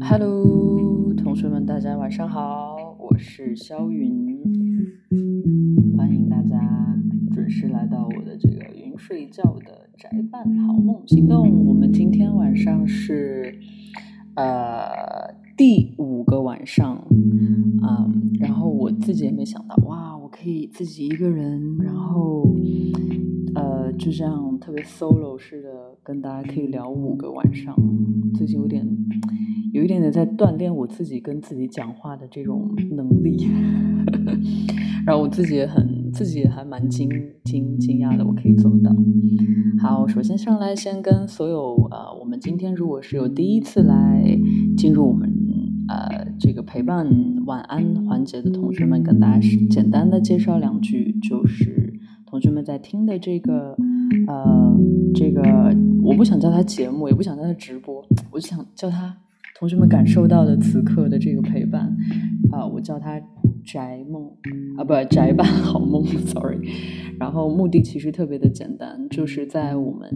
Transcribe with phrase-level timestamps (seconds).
[0.00, 4.27] Hello，同学们，大家晚上好，我是肖云，
[11.08, 11.64] 行动。
[11.64, 13.58] 我们今天晚上是
[14.34, 17.80] 呃第五个晚上，嗯，
[18.38, 22.54] 然后我自己也没想到，哇，我可以自己一个人，然后
[23.54, 27.74] 呃就这样特别 solo 似的跟大家可以聊五个晚上，
[28.34, 28.86] 最近有点。
[29.70, 33.46] 有一点点在锻炼我自己跟自己讲话的这种能力，
[35.04, 35.86] 然后我自己也很
[36.18, 37.08] 自己还蛮惊
[37.44, 38.92] 惊惊讶的，我可以做到。
[39.80, 44.36] 好，首先上来先跟所有呃，我们今天如果是有第一次来
[44.76, 45.32] 进入我们
[45.86, 47.06] 呃这个陪伴
[47.46, 51.94] 晚安环节的同学们，跟大家简单的介绍两句，就是
[52.26, 53.76] 同学们在听的这个
[54.26, 54.76] 呃
[55.14, 55.40] 这个，
[56.02, 59.16] 我不想叫它节目，也不想叫它直播，我就想叫它。
[59.58, 61.92] 同学们感受到的此刻的这个陪伴，
[62.52, 63.20] 啊，我叫它
[63.70, 64.24] 宅梦
[64.78, 66.58] 啊，不宅版好梦， sorry。
[67.20, 70.08] 然后目的其实特别的简单，就是在我们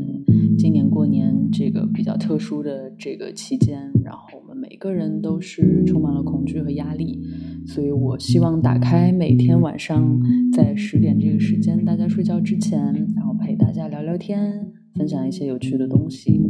[0.56, 7.20] 今年过年这个比较特殊的这个期间，然后我们每个人都是充满了恐惧和压力，
[7.66, 10.18] 所以我希望打开每天晚上
[10.54, 12.80] 在十点这个时间，大家睡觉之前，
[13.14, 16.40] 然后陪大家聊聊天，分享一些有趣的东西，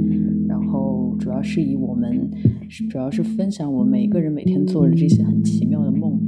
[0.46, 2.30] 然后主要是以我们。
[2.88, 6.18] 主要是分享我每个人每天做的这些很奇妙的梦，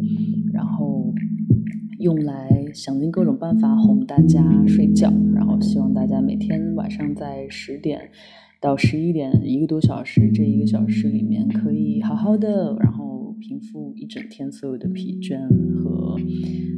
[2.04, 7.98] 用来想尽各种办法哄大家睡觉，然后希望大家每天晚上在十点
[8.60, 15.40] 到十一点一个多小时这一个小时里面可以好好的，然后平复一整天所有的疲倦
[15.78, 16.16] 和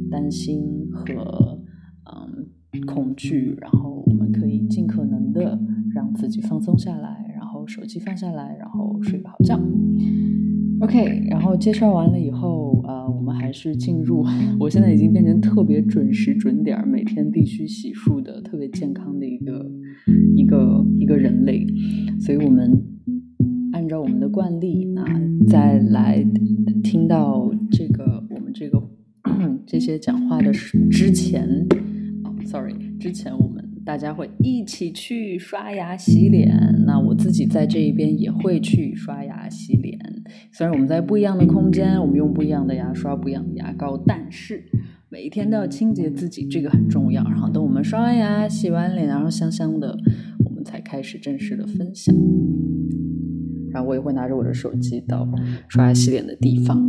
[0.09, 1.59] 担心和
[2.05, 5.59] 嗯恐惧，然后我们可以尽可能的
[5.93, 7.25] 让自己放松下来。
[7.35, 9.59] 然后手机放下来，然后睡个好觉。
[10.81, 12.66] OK，然后介绍完了以后，
[13.07, 14.25] 我们还是进入。
[14.59, 19.71] 我现在已经变成特别准时准点，每天必须洗漱的特别健康的一个
[20.35, 21.65] 一个一个人类。
[22.19, 22.71] 所以我们
[23.71, 25.05] 按照我们的惯例，那
[25.47, 26.25] 再来
[26.83, 28.81] 听到这个我们这个
[29.65, 30.51] 这些讲话的
[30.91, 31.47] 之前，
[32.23, 33.63] 哦，sorry，之前我们。
[33.85, 36.53] 大家会一起去刷牙洗脸，
[36.85, 39.97] 那我自己在这一边也会去刷牙洗脸。
[40.51, 44.63] 虽然我们在不一样的空间，我们用不一样的牙刷、不一样的牙膏，但是
[45.09, 47.23] 每一天都要清洁自己，这个很重要。
[47.23, 49.97] 然后等我们刷完牙、洗完脸，然后香香的，
[50.45, 52.15] 我们才开始正式的分享。
[53.71, 55.27] 然后我也会拿着我的手机到
[55.67, 56.81] 刷牙洗脸的地方。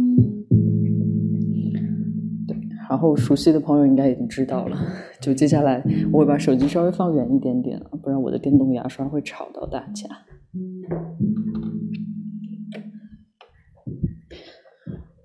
[2.47, 2.57] 对
[2.89, 4.79] 然后熟悉的朋友应该已经知道了，
[5.21, 10.09] 就接下来我会把手机稍微放远一点点，不然我的电动牙刷会吵到大家。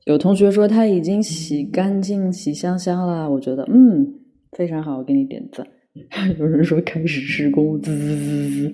[0.06, 4.19] 有同学说他已经洗干净、洗香香了，我觉得嗯
[4.52, 5.66] 非常好，我给你点赞。
[6.38, 8.72] 有人说开始施工，滋滋滋滋，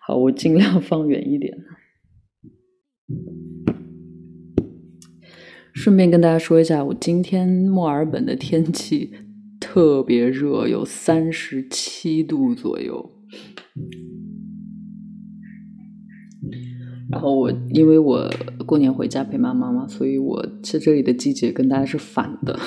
[0.00, 1.56] 好，我尽量放远一点。
[5.72, 9.12] 顺便跟大家说一下，我今天墨尔本的天气
[9.60, 13.19] 特别热，有三十七度左右。
[17.10, 18.30] 然后我因为我
[18.66, 22.58] 过年回家陪妈妈嘛，所以我在这里的季节跟大家是反的。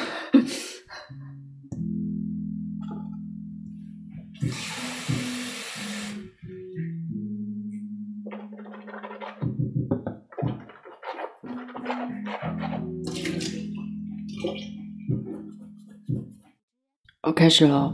[17.26, 17.90] 我开始了，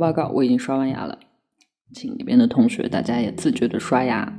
[0.00, 1.18] 报告，我已经刷完牙了，
[1.92, 4.32] 请里边的同学大家也自觉的刷牙，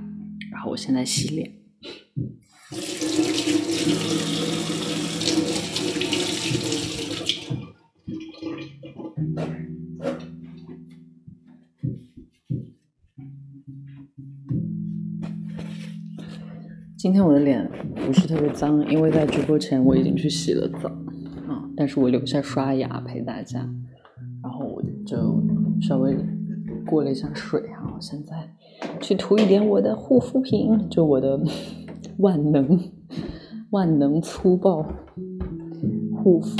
[0.52, 1.54] 然后我现在洗脸。
[16.98, 20.90] 今天我的脸不是特别脏，因为在直播前我已经去洗了澡
[21.48, 23.68] 啊，但是我留下刷牙陪大家。
[25.12, 25.44] 就
[25.82, 26.16] 稍微
[26.86, 28.50] 过了一下水啊，现在
[29.02, 31.38] 去涂一点我的护肤品，就我的
[32.20, 32.80] 万能
[33.72, 34.82] 万能粗暴
[36.16, 36.56] 护肤。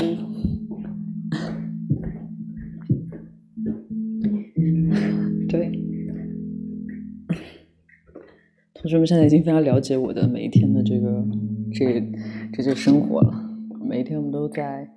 [5.48, 5.72] 对，
[8.74, 11.24] 同学们现在已经非常了解我的每一天的这个
[11.72, 12.04] 这
[12.52, 13.32] 这些生活了，
[13.82, 14.90] 每一天我们都在。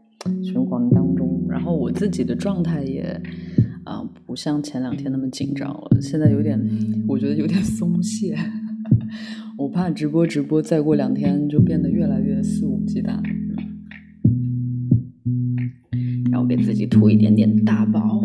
[0.44, 1.25] 循环当中，
[1.56, 3.02] 然后我自己的状态也
[3.86, 6.60] 啊不像前两天那么紧张了，现在有点，
[7.07, 8.38] 我觉得有点松懈。
[9.57, 13.18] 我怕直播直播再过两天就变得越来越肆无忌惮。
[16.30, 18.22] 让我给自己涂一点点大宝。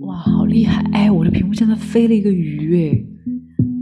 [0.00, 0.82] 哇，好厉害！
[0.92, 3.02] 哎，我的屏幕现在飞了一个鱼，哎，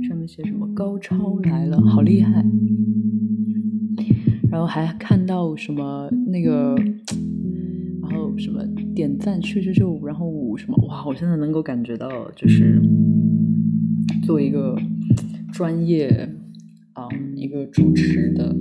[0.06, 0.68] 上面写什么？
[0.72, 2.46] 高超来了，好厉害！
[4.54, 6.76] 然后还看到什么那个，
[8.00, 8.64] 然后什么
[8.94, 11.04] 点赞去去就，然后什么哇！
[11.04, 12.80] 我现在能够感觉到，就是
[14.22, 14.80] 作为一个
[15.52, 16.06] 专业
[16.92, 18.54] 啊一个主持的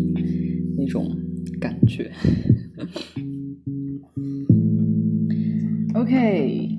[0.76, 1.16] 那种
[1.62, 2.10] 感觉。
[5.94, 6.70] OK，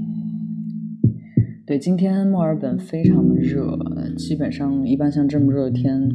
[1.64, 3.78] 对，今天墨尔本非常的热，
[4.17, 6.10] 基本上一般像这么热的天，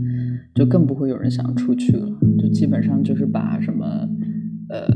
[0.56, 2.08] 就更不会有人想出去了。
[2.38, 3.86] 就基本上就是把什么
[4.70, 4.88] 呃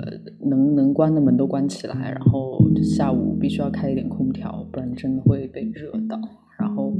[0.50, 6.20] 能能关的门都关起来，然后下午必须要开一点空调，不然真的会被热到。
[6.60, 6.96] 然后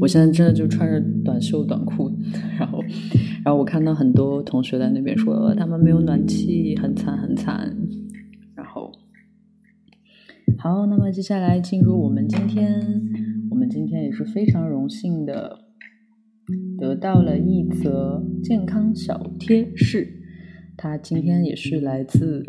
[0.00, 2.12] 我现在真的就穿着短袖短裤，
[2.58, 2.80] 然后
[3.44, 7.74] 然后我看到很多同学在那边说他们没有暖气，很惨很惨。
[8.54, 8.92] 然后
[10.58, 12.80] 好，那么接下来进入我们今天，
[13.50, 15.58] 我们今天也是非常荣幸的。
[16.78, 20.08] 得到了一则健康小贴士，
[20.76, 22.44] 他今天也是来自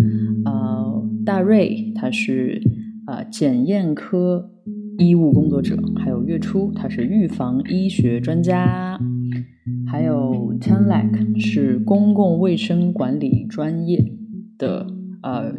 [0.45, 2.61] 呃大瑞，他是
[3.05, 4.51] 啊检验科
[4.97, 8.99] 医务工作者，还有月初他是预防医学专家，
[9.87, 14.03] 还有 Tenlek 是公共卫生管理专业
[14.57, 14.87] 的
[15.23, 15.53] 呃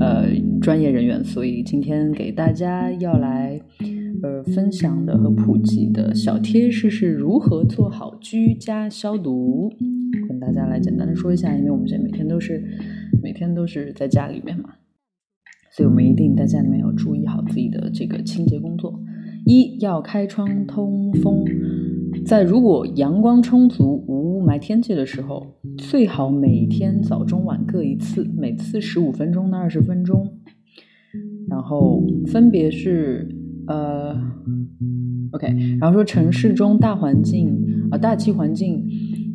[0.00, 0.26] 呃
[0.60, 3.60] 专业人员，所以今天给大家要来。
[4.22, 9.72] 呃，分享的和普及的小贴士是如何做好居家消毒，
[10.28, 12.62] 跟大家来简单的说一下，因为我们现在每天都是
[13.22, 14.74] 每天都是在家里面嘛，
[15.74, 19.00] 所以我们一定在家里面要注意好自己的这个清洁工作。
[19.46, 21.44] 一要开窗通风，
[22.26, 25.46] 在如果阳光充足、无雾霾天气的时候，
[25.78, 30.28] 最好每天早中晚各一次，每次十五分钟到二十分钟，
[31.48, 33.39] 然后分别是。
[33.70, 34.12] 呃
[35.30, 35.46] ，OK，
[35.78, 37.56] 然后说城市中大环境
[37.92, 38.84] 啊，大气环境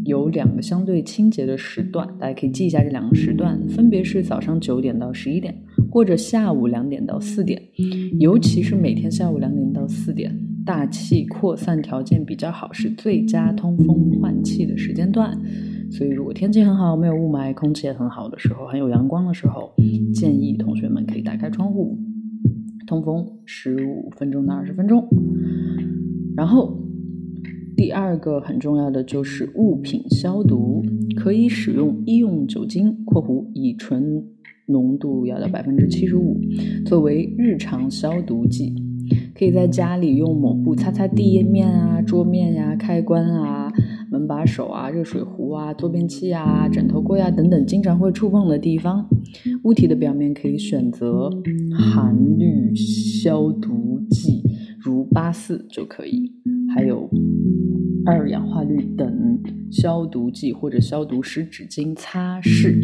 [0.03, 5.55] 有两个相对清洁的时段，大家可以记一下这两个时段，分别是早上九点到十一点，
[5.89, 7.61] 或者下午两点到四点，
[8.19, 15.31] 尤其是每天下午两点到四点，大气扩散条件比较好，是最佳通风换气的时间段。
[15.91, 19.73] 所以，如果天气很好，没有雾霾，空气也很好的时候，很有阳光的时候，
[20.13, 21.97] 建议同学们可以打开窗户。
[22.85, 25.07] 通风十五分钟到二十分钟，
[26.35, 26.77] 然后
[27.75, 30.83] 第二个很重要的就是物品消毒，
[31.15, 34.23] 可以使用医用酒精（括弧乙醇
[34.67, 36.39] 浓度要到百分之七十五）
[36.85, 38.73] 作为日常消毒剂，
[39.33, 43.71] 可以在家里用抹布擦擦地面啊、桌面呀、开关啊。
[44.11, 49.09] 门把手啊、热水壶啊、坐便器啊、枕头柜啊等等经常会触碰的地方，
[49.65, 51.27] 物体的表面可以选择
[51.73, 54.43] 含氯消毒剂，
[54.79, 56.31] 如八四就可以，
[56.73, 57.09] 还有
[58.05, 59.39] 二氧化氯等
[59.71, 62.79] 消毒剂或者消毒湿纸巾擦拭。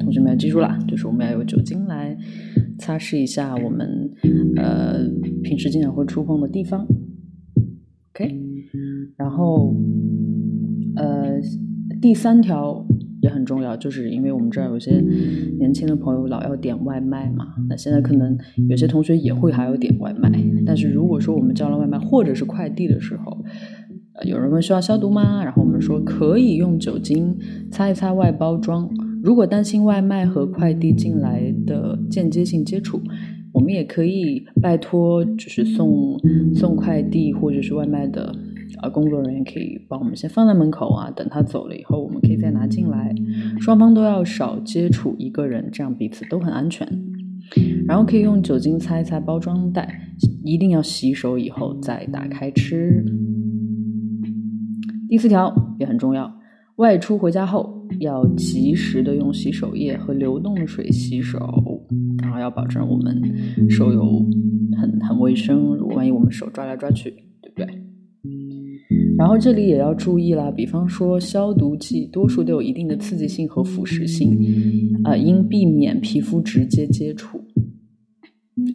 [0.00, 2.18] 同学们要记住了，就是我们要有酒精来
[2.76, 4.10] 擦拭一下我们
[4.56, 5.08] 呃
[5.44, 6.84] 平时经常会触碰的地方。
[8.12, 8.36] OK，
[9.16, 9.76] 然后。
[10.96, 11.40] 呃，
[12.02, 12.84] 第三条
[13.22, 15.02] 也很重要，就是因为我们知道有些
[15.58, 18.36] 年轻的朋友老要点外卖嘛，那现在可能
[18.68, 20.30] 有些同学也会还要点外卖，
[20.66, 23.44] 但是如果说我们叫了外卖或者是快递的时候，
[24.26, 25.42] 有人问需要消毒吗？
[25.44, 27.36] 然后我们说可以用酒精
[27.70, 28.88] 擦一擦外包装。
[29.22, 33.00] 如果担心外卖和快递进来的间接性接触，
[33.52, 36.18] 我们也可以拜托，就是送
[36.54, 38.34] 送快递或者是外卖的。
[38.82, 43.14] 啊，工作人员可以帮我们先放在门口啊，等他走了以后，我们可以再拿进来。
[43.60, 46.86] 双方都要少接触一个人，这样彼此都很安全。
[47.86, 50.00] 然后可以用酒精擦一擦包装袋，
[50.44, 53.04] 一定要洗手以后再打开吃。
[55.08, 56.32] 第四条也很重要，
[56.76, 61.84] 外出回家后要及时的用洗手液和流动的水洗手，
[62.22, 63.20] 然后要保证我们
[63.68, 64.24] 手有
[64.80, 65.74] 很很卫生。
[65.76, 67.10] 如果万一我们手抓来抓去，
[67.42, 67.82] 对不对？
[69.20, 74.34] 然后这里也要注意啦，比方说消毒剂，多数都有一定的刺激性和腐蚀性，
[75.04, 77.38] 啊，应避免皮肤直接接触。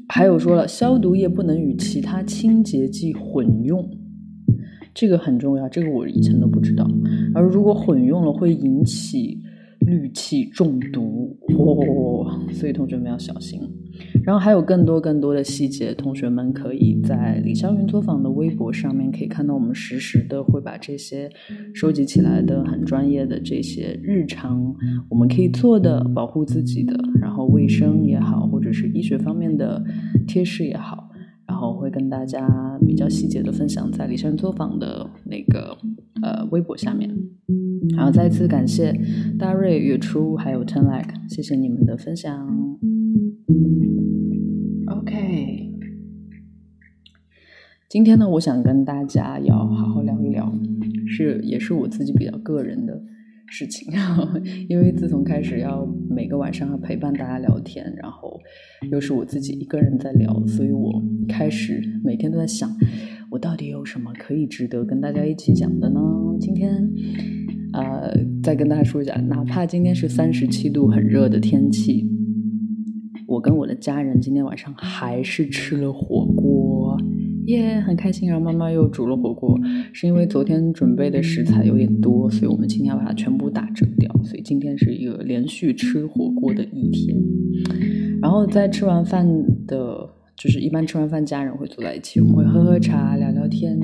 [0.07, 3.89] 还有说了，消毒液不能与其他清洁剂混用，
[4.93, 6.87] 这个很重要，这个我以前都不知道。
[7.33, 9.41] 而如果混用了，会引起。
[9.81, 13.59] 氯气中毒哦，所以同学们要小心。
[14.25, 21.29] 然后还有更多更多的细节，同学们可以在李霄云作坊的微博上面可以看到，我们实时的会把这些
[21.73, 24.75] 收集起来的很专业的这些日常
[25.09, 29.83] 我们可以做的保护自己的，然后卫生也好，或者是医学方面的
[30.27, 31.09] 贴士也好，
[31.47, 32.47] 然后会跟大家
[32.87, 35.77] 比较细节的分享在李霄云作坊的那个
[36.23, 37.15] 呃微博下面。
[37.95, 38.91] 然后，再次感谢
[39.37, 42.75] 大瑞、月初还有 Ten Like，谢谢你们的分享。
[47.95, 50.53] 今天呢，我想跟大家要好好聊一聊，
[51.07, 53.01] 是也是我自己比较个人的
[53.47, 53.87] 事情，
[54.67, 58.37] 因为自从开始要每个晚上要陪伴大家聊天，然后
[58.91, 62.69] 又是我自己一个人在聊，所以我开始每天都在想，
[63.31, 66.01] 我到底有什么可以值得跟大家一起讲的呢？
[66.37, 66.91] 今天。
[67.71, 72.09] 呃，再跟大家说一下，哪怕今天是三十七度很热的天气，
[73.25, 76.84] 我跟我的家人今天晚上还是吃了火锅，
[77.47, 78.29] 耶，很开心。
[78.29, 79.59] 然后妈妈又煮了火锅，
[79.93, 87.15] 是因为昨天准备的食材有点多，所以我们今天要把它全部打折掉，所以今天是一个连续吃火锅的一天。
[88.21, 89.27] 然后在吃完饭
[89.67, 93.79] 的，就是一般吃完饭家人会坐在一起，我们会喝喝茶，聊聊天。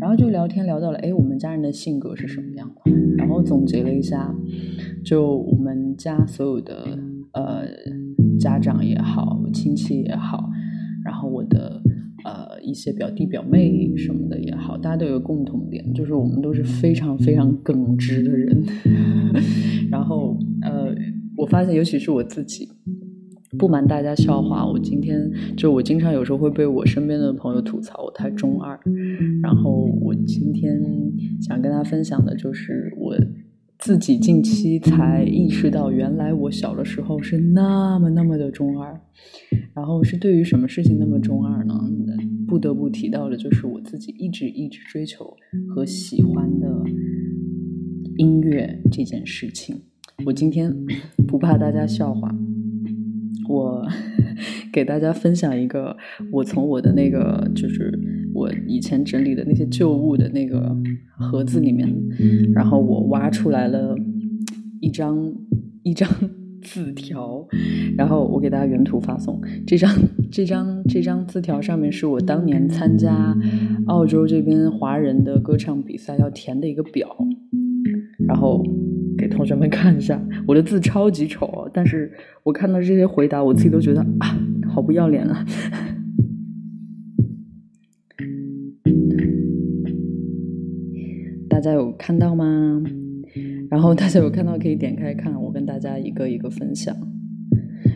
[0.00, 2.90] 然后就聊天聊到了，哎，我们家人的性格是什么样的？
[3.16, 4.34] 然后总结了一下，
[5.04, 6.98] 就我们家所有的
[7.34, 7.64] 呃
[8.40, 10.50] 家长也好，亲戚也好，
[11.04, 11.80] 然后我的
[12.24, 18.62] 呃一些表弟表妹什么的也好，大家都有共同点，就是我们都是非常非常耿直的人。
[19.90, 20.94] 然后呃，
[21.36, 22.68] 我发现尤其是我自己。
[23.58, 28.80] 不瞒大家笑话，我今天就我经常有时候会被我身边的朋友吐槽我太中二，
[29.42, 30.80] 然后我今天
[31.38, 33.14] 想跟大家分享的就是我
[33.78, 38.98] 自己近期才意识到，原来我小的时候是那么那么的中二，
[39.74, 41.74] 然后是对于什么事情那么中二呢？
[42.52, 45.34] 不得不提到的就是我自己一直一直追求
[45.74, 46.84] 和喜欢的
[48.18, 49.80] 音乐这件事情。
[50.26, 50.70] 我今天
[51.26, 52.30] 不怕大家笑话。
[53.48, 53.82] 我
[54.70, 55.96] 给大家分享一个，
[56.30, 57.98] 我从我的那个就是
[58.34, 60.76] 我以前整理的那些旧物的那个
[61.18, 61.90] 盒子里面，
[62.52, 63.96] 然后我挖出来了
[64.82, 65.34] 一张
[65.84, 66.06] 一张
[66.62, 67.46] 字条，
[67.96, 69.40] 然后我给大家原图发送。
[69.66, 69.90] 这张
[70.30, 73.36] 这张这张字条上面是我当年参加
[73.86, 77.16] 澳洲这边华人的歌唱比赛要填的一个表，
[78.26, 78.64] 然后。
[79.14, 82.10] 给同学们看一下，我的字超级丑，但是
[82.42, 85.44] 我看到这些回答，我自己都觉得啊，好不要脸啊！
[91.48, 92.82] 大家有看到吗？
[93.72, 96.94] 然后大家有看到可以点开看，我跟大家一个一个分享。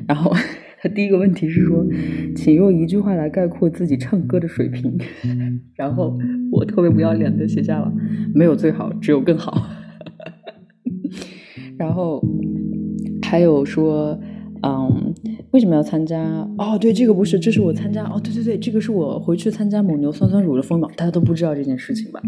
[0.08, 0.32] 然后
[0.80, 1.86] 他 第一个问题是说，
[2.34, 4.98] 请用一句话来概括自己唱歌的水平。
[5.76, 6.18] 然后
[6.50, 7.92] 我特别不要脸的写下了，
[8.34, 9.68] 没有最好，只有更好。
[11.76, 12.24] 然后
[13.22, 14.18] 还有说，
[14.66, 15.14] 嗯，
[15.52, 16.20] 为什么要参加？
[16.58, 18.04] 哦，对，这个不是，这是我参加。
[18.04, 22.20] 哦，对对对，这个是我回去参加蒙牛酸酸乳的风暴，大家都不知道这件事情吧？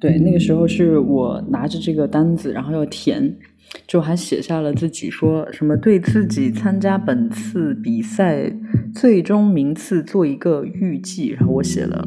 [0.00, 3.36] 对，那个时候是我拿着这个单子，然后要填，
[3.86, 8.50] 就还写下了自己说什么对自己参加本次比赛
[8.94, 12.06] 最终名次做一个预计，然后我写了。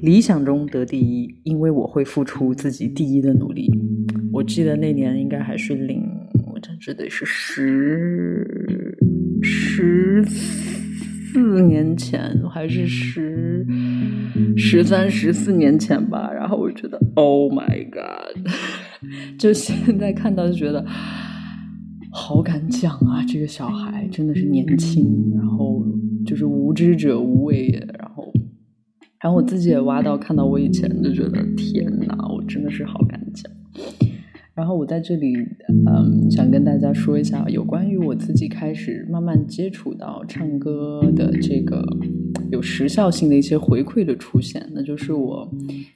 [0.00, 3.68] 理想中得第一，因为我会付出自己第一的努力。
[4.32, 6.04] 我记得那年应该还是零，
[6.46, 8.47] 我真记得是十十
[11.68, 13.64] 年前，还是十
[14.56, 16.28] 十三十四年前吧。
[16.32, 18.50] 然后我觉得，Oh my God！
[19.38, 20.84] 就现在看到就觉得
[22.10, 25.84] 好敢讲啊，这个小孩真的是年轻，然后
[26.26, 28.32] 就是无知者无畏，然后。
[29.20, 33.52] 然后我自己也挖到，看到我以前就觉得天哪，我真的是好敢讲。
[34.58, 35.36] 然后我在这里，
[35.86, 41.80] 嗯，想跟大家说一下有关于我自己开始慢慢接触到唱歌的这个
[42.50, 44.68] 有时效性的一些回馈的出现。
[44.74, 45.48] 那就是我，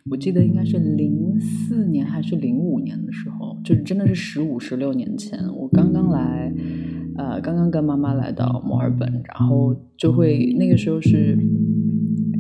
[0.09, 6.55] 我记得应该是零四年还是零五年的时候，就是真的是十五十六年前，我刚刚来，
[7.17, 11.37] 呃，刚刚跟妈妈来到墨尔本，然后就会那个时候是。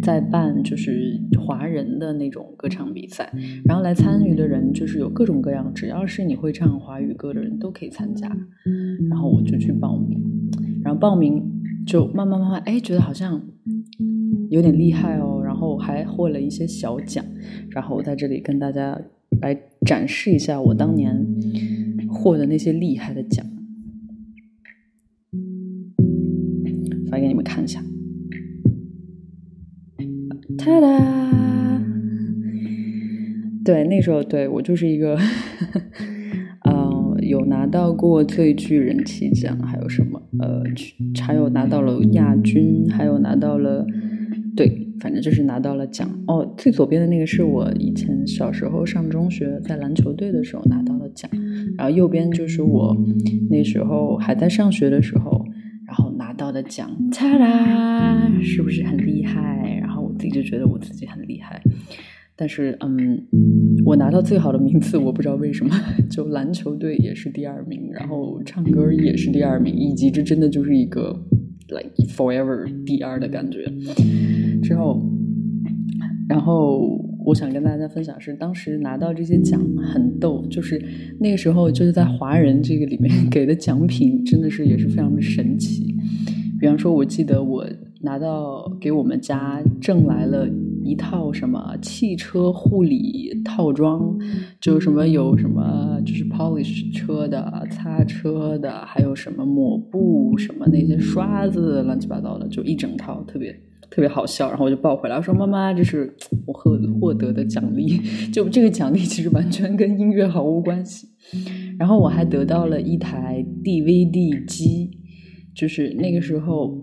[0.02, 3.32] 在办就是华人的那种歌唱比赛，
[3.64, 8.28] 然后来参与的人就是有各种各样，只要是你会唱华语歌的人都可以参加。
[9.08, 10.20] 然后我就去报名，
[10.82, 11.40] 然后报名
[11.86, 13.40] 就慢慢慢慢，哎，觉得好像
[14.50, 17.24] 有点厉害哦，然后还获了一些小奖。
[17.70, 19.00] 然后我在这里跟大家
[19.40, 19.56] 来
[19.86, 21.24] 展示一下我当年
[22.08, 23.46] 获的那些厉害的奖，
[27.08, 27.82] 发给你们看一下。
[30.58, 31.82] 哒哒，
[33.64, 35.16] 对，那时候对我就是一个，
[36.64, 40.62] 呃，有拿到过最具人气奖，还有什么，呃，
[41.20, 43.86] 还有拿到了亚军，还有拿到了，
[44.56, 46.08] 对，反正就是拿到了奖。
[46.26, 51.30] 哦，最左边的那个是我以前小时候上中学在篮球队的时候拿到的奖，
[51.76, 52.96] 然后右边就是我
[53.50, 55.44] 那时候还在上学的时候，
[55.86, 56.90] 然后拿到的奖。
[57.10, 59.81] 哒啦，是不是很厉害？
[60.22, 60.28] 然后。
[60.28, 61.60] 自己就觉得我自己很厉害，
[62.36, 63.26] 但是嗯，
[63.84, 65.74] 我拿到最好的名次，我不知道为什么，
[66.08, 71.20] 就篮球队也是第二名，然后唱歌也是第二名，以及这真的就是一个
[71.70, 73.64] like forever 第二的感觉。
[74.62, 75.04] 之后，
[76.28, 80.80] 然后我想跟大家分享是，当时拿到这些奖很逗，就是
[81.18, 85.96] 那个时候就是在华人这个里面 给的奖品真的是也是非常的神奇。
[86.60, 87.66] 比方说，我记得我。
[88.02, 90.48] 拿到给我们家挣来了
[90.84, 94.18] 一套什么汽车护理套装，
[94.60, 103.52] 就什么有什么就是 polish 车的、擦车的，还有什么抹布、什么那些刷子，乱七八糟的，就一整套，特别
[103.88, 104.48] 特别好笑。
[104.48, 106.12] 然后我就抱回来，我说妈妈，这是
[106.44, 108.00] 我获获得的奖励。
[108.34, 111.06] 就这个奖励其实完全跟音乐毫无关系。
[111.78, 114.90] 然后我还得到了一台 DVD 机，
[115.54, 116.80] 就是那个时候。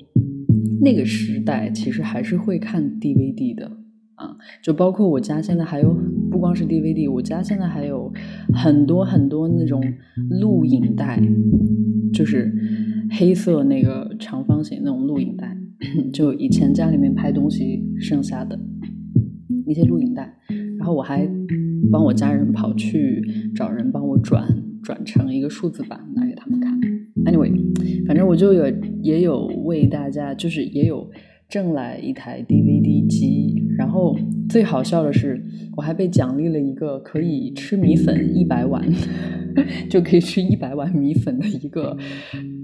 [0.81, 3.71] 那个时代其实还是会看 DVD 的
[4.15, 5.93] 啊，就包括我家现在还有，
[6.29, 8.11] 不光是 DVD，我家现在还有
[8.53, 9.81] 很多很多那种
[10.29, 11.21] 录影带，
[12.13, 12.53] 就是
[13.11, 15.57] 黑色那个长方形那种录影带，
[16.13, 18.59] 就以前家里面拍东西剩下的
[19.65, 20.35] 那些录影带，
[20.77, 21.29] 然后我还
[21.91, 23.21] 帮我家人跑去
[23.55, 24.45] 找人帮我转
[24.83, 26.79] 转成一个数字版拿给他们看。
[27.25, 28.65] Anyway，反正我就有
[29.01, 31.09] 也有为大家，就是也有
[31.47, 35.43] 挣来一台 DVD 机，然后最好笑的是，
[35.75, 38.83] 我还被奖励了一个可以吃米粉一百碗，
[39.89, 41.97] 就可以吃一百碗米粉的一个。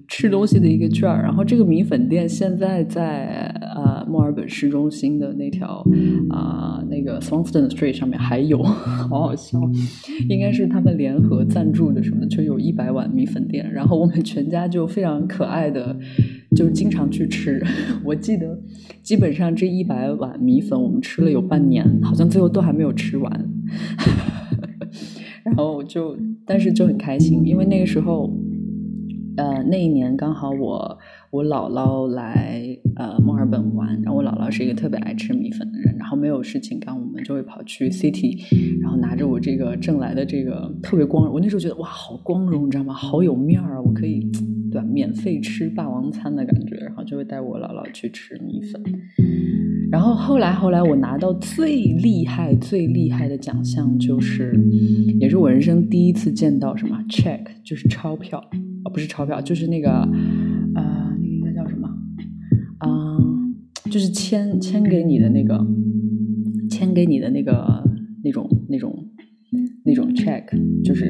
[0.07, 5.83] 吃东西的一个券儿，然后这个米粉店现在在呃墨尔本市中心的那条
[6.29, 9.59] 啊那个 Swanston Street 上面还有，好好笑，
[10.29, 15.97] 应该是他们联合赞助的什么，就有一百碗米粉店，然后我们全家就非常可爱的
[16.55, 17.63] 就经常去吃，
[18.03, 18.59] 我记得
[19.01, 23.49] 基本上这一百碗米粉我们吃了有半年，好像最后都还没有吃完，
[25.43, 28.31] 然后就但是就很开心，因为那个时候。
[29.37, 30.97] 呃，那一年刚好我
[31.29, 38.37] 我姥姥来呃墨尔本玩，然后我姥姥是一个特别爱吃米粉的人，然后没有事情干，我们就会跑去 City，
[38.81, 42.93] 然后拿着我这个挣来的这个特别光荣，我那时候觉得哇，好光荣，你知道吗？
[42.93, 44.21] 好有面儿啊，我可以
[44.71, 44.83] 对吧？
[44.83, 48.81] 免费吃霸王餐的感觉，然后就会带我姥姥去吃米粉。
[49.91, 54.57] 然后后来后来我拿到最厉害最厉害的奖项，就是
[55.19, 58.43] 也是我人生第一次见到什么 check，就是钞票。
[58.85, 59.89] 哦，不是钞票，就是那个，
[60.75, 61.89] 呃，那个应该叫什么？
[62.85, 63.55] 嗯，
[63.91, 65.59] 就是签签给你的那个，
[66.69, 67.83] 签给你的那个
[68.23, 69.07] 那种那种
[69.83, 70.43] 那种 check，
[70.83, 71.05] 就是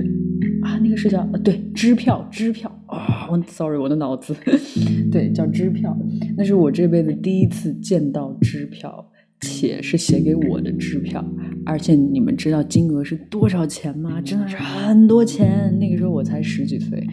[0.63, 4.33] 啊，那个是叫呃，对，支票，支票啊，我 sorry，我的脑子，
[5.11, 5.95] 对，叫支票，
[6.37, 9.11] 那是我这辈子第一次见到支票。
[9.41, 11.23] 且是写给我的支票，
[11.65, 14.19] 而且你们知道金额是多少钱吗？
[14.21, 15.77] 真的是很多钱。
[15.77, 17.05] 那个时候我才十几岁，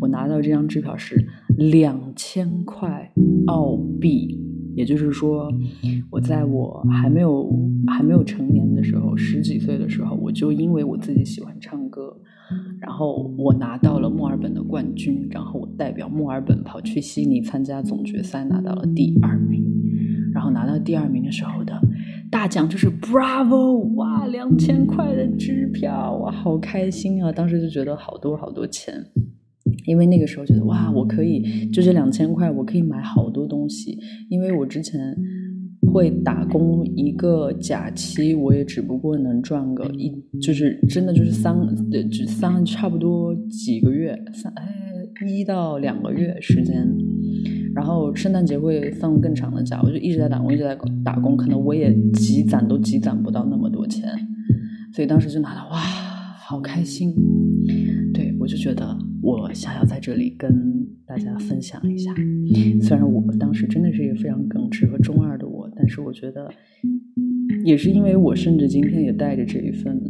[0.00, 3.12] 我拿到这张支票是两千块
[3.46, 4.38] 澳币，
[4.74, 5.50] 也就是说，
[6.10, 7.50] 我在我还没有
[7.86, 12.16] 还没有成年的时候，十几岁的时候，我就因为我自己喜欢唱歌。
[12.80, 19.64] 然后我拿到了墨尔本的冠军，然后我代表墨尔本跑去悉尼参加总决赛，拿到了第二名。
[20.32, 21.72] 然后拿到第二名的时候的
[22.30, 27.32] 大奖就是 Bravo，哇，两千块的支票，哇，好开心啊！
[27.32, 28.94] 当时就觉得好多好多钱，
[29.84, 35.14] 因为那个时候觉得哇，我可以就这两千块，我可以买好多东西，因为我之前。
[35.92, 41.56] 会打工一个假期，我也只不过能赚个一，就是真的就是三，
[42.10, 44.66] 只三差不多几个月，三哎
[45.28, 46.86] 一到两个月时间，
[47.72, 54.10] 然后圣诞节会放更长的假，我就一直在打工，一直在打工，可能我也积攒都积攒不到那么多钱，
[54.92, 57.14] 所以当时就拿到哇，好开心，
[58.46, 62.14] 我就觉得我想要在这里跟大家分享一下，
[62.80, 65.68] 虽然我当时真的是一个非常耿直和中二的我。
[65.74, 66.48] 但是我觉得，
[67.64, 70.00] 也是因为我甚至今天也带着这一份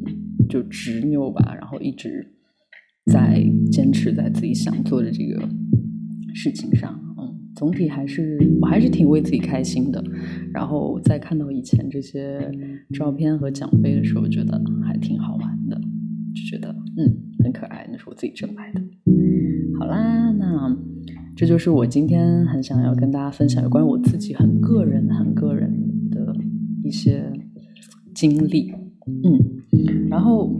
[0.51, 2.31] 就执拗吧，然后一直
[3.11, 5.49] 在坚持在自己想做的这个
[6.35, 6.93] 事情上。
[7.19, 10.05] 嗯，总体还是我还是挺为自己开心的。
[10.53, 12.53] 然后在看到以前这些
[12.93, 15.81] 照片和奖杯的时候，觉得还挺好玩的，
[16.35, 18.81] 就觉得嗯很可爱，那是我自己挣来的。
[19.79, 20.77] 好啦，那。
[21.39, 25.71] 这就是我今天很想要跟大家分享有关于我自己很个人、很个人
[26.11, 26.35] 的
[26.83, 27.31] 一些
[28.15, 28.73] 经历。
[29.07, 30.51] 嗯，然后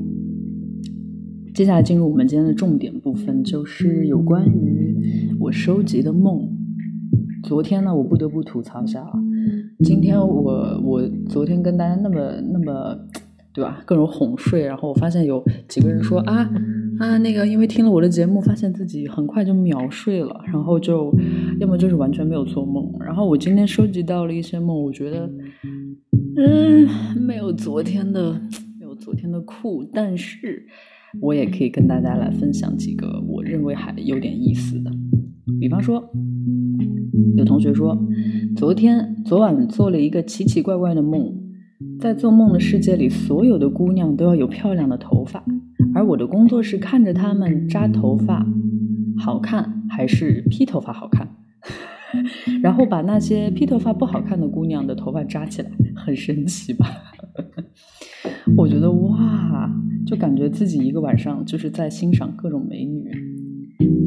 [1.55, 4.95] 接下来进入我们今天的重点部分，就是有关于
[5.41, 6.47] 我收集的梦。
[7.43, 9.13] 昨天呢，我不得不吐槽一下啊，
[9.83, 12.95] 今天我我昨天跟大家那么那么
[13.57, 16.49] 对吧，各种哄睡，然后我发现有几个人说啊。
[16.99, 21.13] 啊，那个，因为听了我的节目，发现自己很快就秒睡了，然后就
[21.61, 22.91] 要么就是完全没有做梦。
[23.01, 25.31] 然后我今天收集到了一些梦，我觉得，
[26.37, 26.89] 嗯，
[27.21, 28.41] 没有昨天的，
[28.79, 29.85] 没有昨天的酷。
[29.93, 30.67] 但是，
[31.21, 34.91] 我也可以跟大家来分享几个我认为还有点意思的。
[35.61, 36.03] 比方说，
[37.37, 37.95] 有同学说，
[38.57, 41.31] 昨天昨晚做了一个奇奇怪怪的梦，
[42.01, 45.45] 在做梦的世界里，所有的姑娘都要有漂亮的头发。
[45.95, 48.47] 而我的工作是看着她们扎头发
[49.19, 51.29] 好看还是披头发好看，
[52.63, 56.87] 然后把那些披头发不好看的姑娘的头发扎起来，很神奇吧？
[58.57, 59.71] 我觉得哇，
[60.07, 63.11] 就感觉自己一个晚上就是在欣赏各种美女，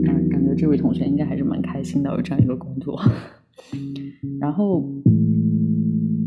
[0.03, 2.99] 感感觉这位同学应该还是蛮开心的，有这样一个工作。
[4.39, 4.88] 然后，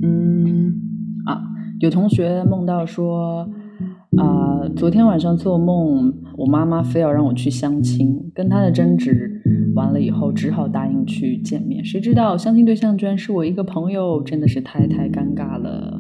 [0.02, 0.91] 嗯
[1.26, 1.42] 啊，
[1.80, 3.48] 有同学梦到说。
[4.18, 9.40] 啊，昨天晚上做梦，我妈妈非要让我去相亲，跟她的争执
[9.74, 11.82] 完了以后，只好答应去见面。
[11.82, 15.98] 谁知道相亲对象居然是我一个朋友，真的是太太尴尬了。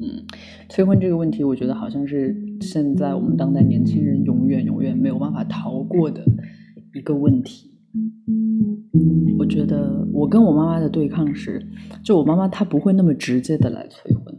[0.00, 0.24] 嗯，
[0.70, 6.24] 催婚这个问题，我觉得好像是现在我们当代年轻人永远永远没有办法逃过的
[6.94, 7.70] 一个问题。
[9.38, 11.62] 我觉得我跟我妈妈的对抗是，
[12.02, 14.34] 就我妈妈她不会那么直接的来催婚。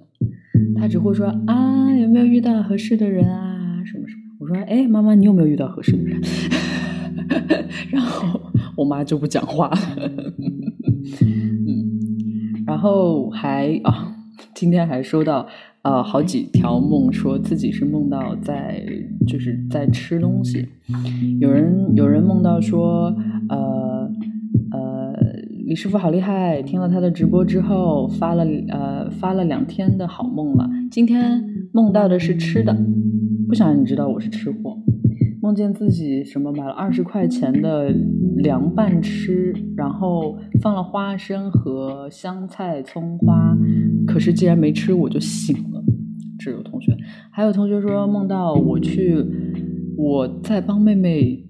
[0.76, 3.82] 他只会说啊，有没有遇到合适的人啊？
[3.86, 4.22] 什么什么？
[4.40, 6.20] 我说，哎，妈妈，你有没有遇到合适的人？
[7.92, 8.40] 然后
[8.76, 9.78] 我妈就不讲话了。
[11.22, 14.16] 嗯，然后还啊，
[14.54, 15.48] 今天还收到
[15.82, 18.84] 啊好几条梦，说自己是梦到在
[19.28, 20.68] 就是在吃东西。
[21.40, 23.16] 有人有人梦到说，
[23.50, 24.12] 呃
[24.72, 25.14] 呃，
[25.66, 30.68] 李师傅好厉害，听了他的直播之后发了呃发了两天的好梦了。
[30.90, 32.76] 今天梦到的是吃的，
[33.48, 34.78] 不想让你知道我是吃货。
[35.42, 37.90] 梦见自己什么买了二十块钱的
[38.38, 43.56] 凉拌吃，然后放了花生和香菜、葱花，
[44.08, 45.84] 可是既然没吃，我就醒了。
[46.40, 46.98] 这有同学，
[47.32, 49.24] 还有同学说梦到我去，
[49.96, 51.46] 我在帮妹妹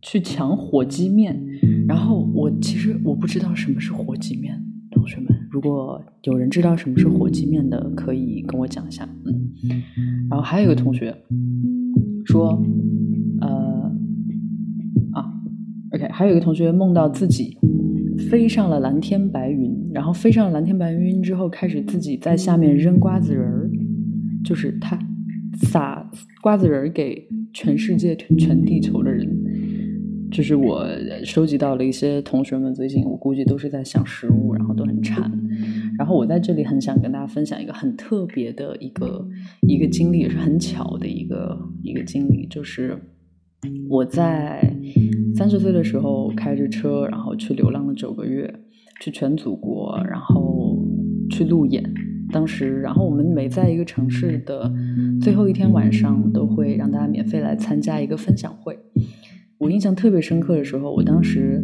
[0.00, 1.45] 去抢火鸡面，
[1.88, 4.62] 然后我其实我不知道什么是火鸡面。
[4.92, 9.06] 同学们，如果有人知道什么是火鸡面的，可以跟我讲一下。
[9.26, 9.52] 嗯，
[10.30, 11.14] 然后还有一个同学
[12.24, 12.58] 说，
[13.42, 13.92] 呃，
[15.12, 15.24] 啊
[15.92, 17.58] ，OK，还有一个同学梦到自己
[18.30, 23.70] 飞上了蓝天白云，然后飞上了蓝天白云之后，开始自己在下面扔瓜子仁儿，
[24.42, 24.98] 就是他
[25.52, 29.28] 撒瓜子仁儿给全世界、全地球的人。
[30.30, 30.86] 就是我
[31.24, 35.30] 收集到了一些同学们最近，我估计都是在想食物，然后都很馋。
[35.98, 39.26] 然后我在这里很想跟大家分享一个很特别的一个
[39.66, 42.98] 一个经历，也是很巧的一个一个经历，就是
[43.88, 44.76] 我在
[45.34, 48.52] 三十岁的时候开着车，然后去流浪了九个月，
[49.00, 50.76] 去全祖国，然后
[51.30, 51.82] 去路演。
[52.32, 54.70] 当时，然后我们每在一个城市的
[55.20, 58.76] 最后一天晚上，都会让大家免费来参加一个分享会。
[59.58, 61.62] 我印象特别深刻的时候，我当时。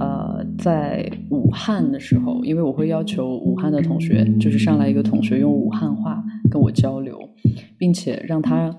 [0.00, 7.18] 呃，在武汉的时候，因为我会要求武汉的同学，就是上来一个同学用武汉话跟我交流，
[7.76, 8.72] 并且让他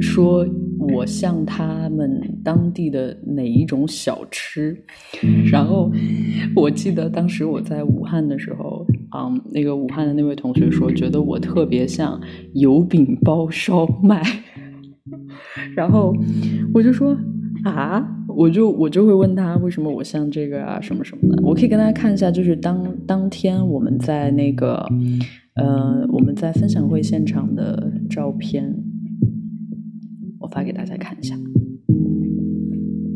[0.00, 0.44] 说
[0.80, 4.76] 我像他们当地的哪一种小吃。
[5.48, 5.92] 然后
[6.56, 8.84] 我记得当时我在武汉的时候，
[9.16, 12.20] 嗯，那个武汉的那位同学说，觉得我特别像
[12.54, 14.20] 油饼包烧麦。
[15.76, 16.12] 然后
[16.74, 17.16] 我就说
[17.64, 18.08] 啊。
[18.34, 24.86] 我就我就会问他为什么我像这个啊什么什么的，我可以跟大家看一下，就是当当天我们在那个
[25.56, 28.74] 呃我们在分享会现场的照片，
[30.40, 31.36] 我发给大家看一下。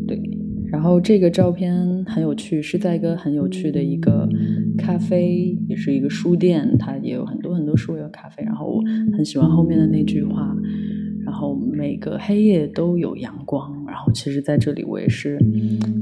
[0.07, 0.21] 对，
[0.67, 4.29] 然后这个照片很有趣，是在一个很有趣的一个
[4.77, 8.43] 咖啡，也是一个书店，它也有很多很多书，有咖啡。
[8.43, 8.83] 然后我
[9.17, 10.55] 很喜欢后面的那句话。
[11.25, 15.39] 然后每个黑夜都有阳光，然后其实在这里我也是，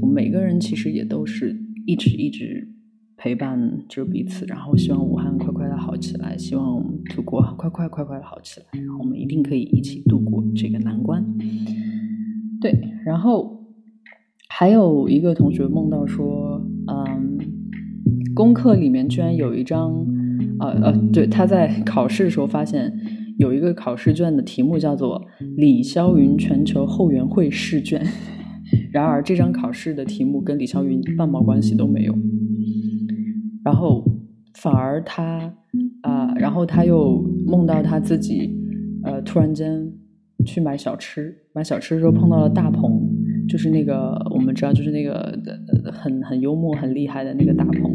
[0.02, 1.56] 我们每个人其实也都是
[1.86, 2.68] 一直一直
[3.16, 11.24] 陪伴着彼此，然后希望武汉快快的好起来，希望祖国快快快快的好起来，然后我们一定可以一起度过这个难关。
[12.60, 13.64] 对，然后
[14.50, 17.38] 还有一个同学梦到说，嗯，
[18.34, 20.06] 功课里面居然有一张，
[20.58, 22.92] 呃呃，对，他在考试的时候发现。
[23.38, 25.22] 有一个考试卷的题目叫做
[25.56, 28.02] 李霄云全球后援会试卷，
[28.90, 32.14] 然而这张考试的题目跟李霄云半毛关系都没有，
[33.64, 34.02] 然后
[34.54, 35.54] 反而他
[36.02, 38.50] 啊，然后他又梦到他自己
[39.04, 39.92] 呃突然间
[40.46, 43.06] 去买小吃，买小吃的时候碰到了大鹏，
[43.46, 45.38] 就是那个我们知道就是那个
[45.92, 47.94] 很很幽默很厉害的那个大鹏，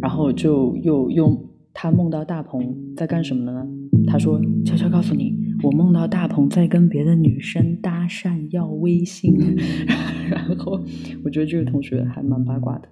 [0.00, 3.68] 然后就又又他梦到大鹏在干什么呢？
[4.06, 9.34] 他说：“悄悄告诉你，我梦到大鹏在跟别的女生搭讪要微信。
[10.30, 10.80] ”然后
[11.24, 12.88] 我觉得这个同学还蛮八卦的。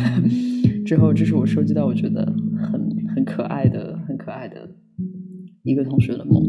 [0.84, 2.24] 之后，这是我收集到我觉得
[2.60, 2.80] 很
[3.14, 4.68] 很可爱的、很可爱的
[5.62, 6.42] 一个同学的梦。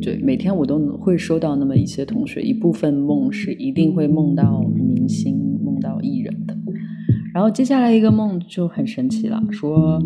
[0.00, 6.56] 对，每天我都会收到那么一些同学，一部分梦是一定会梦到明星、梦到艺人的。
[7.32, 10.02] 然后接下来一个梦就很神奇了，说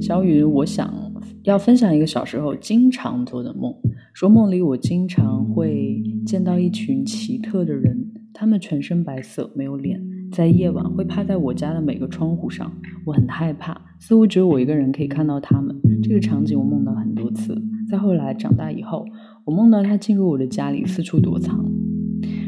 [0.00, 1.13] 小雨，我想。
[1.42, 3.74] 要分享一个小时候经常做的梦，
[4.12, 10.00] 说梦里我经常会见到一群奇特的人，他们全身白色，没有脸，
[10.32, 12.72] 在夜晚会趴在我家的每个窗户上，
[13.04, 15.74] 我很害怕，似乎只有我一个人可以看到他们。
[16.02, 17.60] 这个场景我梦到很多次。
[17.88, 19.04] 再后来长大以后，
[19.44, 21.64] 我梦到他进入我的家里，四处躲藏。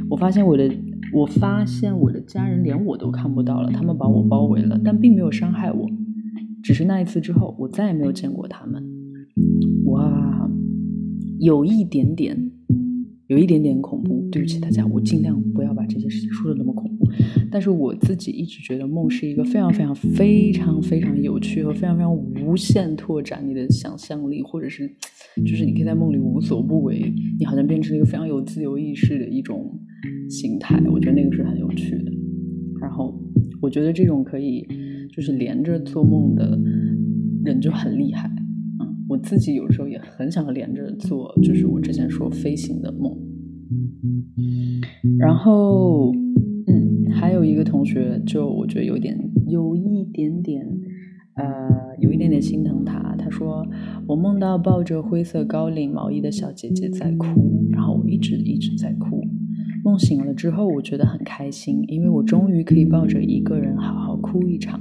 [0.09, 0.71] 我发现我的，
[1.13, 5.87] 我发现我的家人连我都看不到了，他们把我包围了，但并没有伤害我。
[6.67, 8.83] 只是那一次之后，我再也没有见过他们。
[9.85, 10.51] 哇，
[11.39, 12.51] 有一点点，
[13.29, 14.29] 有一点点恐怖。
[14.33, 17.09] 对不起大家，我尽量不要把这些事情说的那么恐怖。
[17.53, 24.91] 但是我自己一直觉得梦是一个非常非常非常非常有趣和非常非常无限拓展你的想象力，或者是
[25.47, 29.73] 就是你可以在梦里无所不为，你好像变成了一个非常有自由意识的一种
[30.29, 30.83] 形态。
[30.93, 32.11] 我觉得那个是很有趣的。
[32.81, 33.17] 然后
[33.63, 34.67] 我觉得这种可以。
[35.11, 36.59] 就是连着做梦的
[37.45, 38.29] 人就很厉害，
[38.81, 43.17] 嗯，我自己有时候也很想连着做，就是我之前说飞行的梦。
[45.19, 46.13] 然后，
[46.67, 50.65] 嗯，还有一个同学，就我觉得有点有一点点，
[51.35, 51.45] 呃，
[52.01, 53.15] 有一点点心疼他。
[53.19, 53.67] 他说
[54.07, 59.25] 我梦到抱着灰色高领毛衣的小姐姐在哭，然后我一直一直在哭。
[59.85, 64.81] 梦醒了之后，我觉得很开心，因为我终于可以抱着一个人好好哭一场。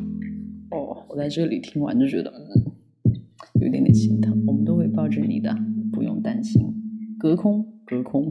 [1.15, 3.13] 我在这里听完就觉得，嗯，
[3.61, 4.43] 有一点点心疼。
[4.45, 5.55] 我们都会抱着你的，
[5.89, 6.61] 不用担心。
[7.17, 8.29] 隔空，隔空，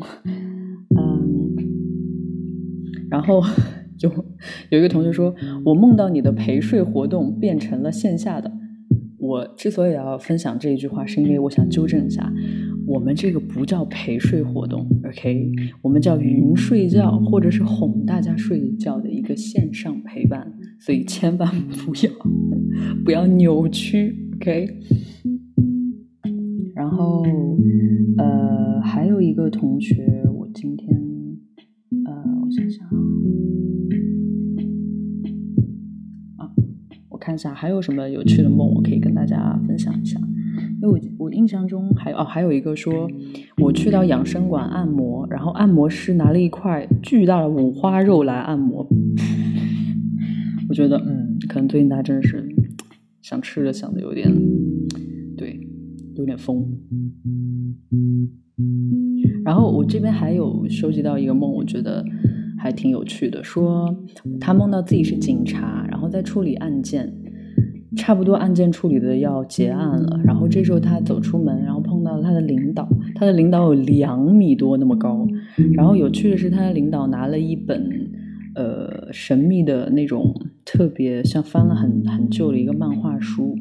[0.94, 1.56] 嗯。
[3.08, 3.40] 然后
[4.00, 4.12] 有
[4.68, 8.52] 有一个同学说，我梦到你的陪睡活动变成了线下的。
[9.16, 12.30] 我之所以要分享这一句话，是因为我想纠正一下，
[12.86, 15.50] 我们这个不叫陪睡活动，OK？
[15.80, 21.50] 我们叫云睡觉，或者是哄大家睡觉的一个线上陪伴，所以千万
[21.86, 22.12] 不要
[23.04, 24.80] 不要扭曲，OK？
[26.74, 27.24] 然后
[28.18, 30.88] 呃，还有一个同学，我今天
[32.06, 32.12] 呃，
[32.44, 32.86] 我想想
[36.36, 36.50] 啊。
[37.08, 40.20] 我看一下还有什么有趣的梦，我可以跟大家分享一下。
[40.82, 43.08] 因为我我印象中还哦还有一个说，
[43.58, 48.86] 我去到养生馆按摩，然后按摩师拿了一块巨大的五花肉来按摩。
[50.68, 52.53] 我觉得嗯，可能最近大家真的是
[53.34, 54.32] 想吃的想的有点
[55.36, 55.58] 对，
[56.14, 56.64] 有点疯。
[59.44, 62.04] 然后我这边还有收集到一个梦，我觉得
[62.56, 63.42] 还挺有趣的。
[63.42, 63.92] 说
[64.40, 67.12] 他梦到自己是警察，然后在处理案件，
[67.96, 70.20] 差不多案件处理的要结案了。
[70.24, 75.26] 然后这时候他走出门，然后碰到了他的领导，他的领导有两米多那么高。
[75.72, 77.90] 然后有趣的是，他的领导拿了一本
[78.54, 80.32] 呃神秘的那种
[80.64, 83.56] 特别像翻了很很旧的一个漫画书，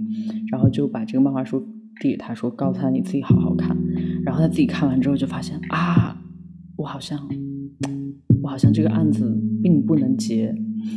[0.51, 1.59] 然后就把这个漫画书
[1.99, 3.77] 递给他说，告诉他你自己好好看。
[4.23, 6.17] 然后他自己看完之后就发现啊，
[6.77, 7.19] 我好像，
[8.41, 10.55] 我好像这个案子并不能结，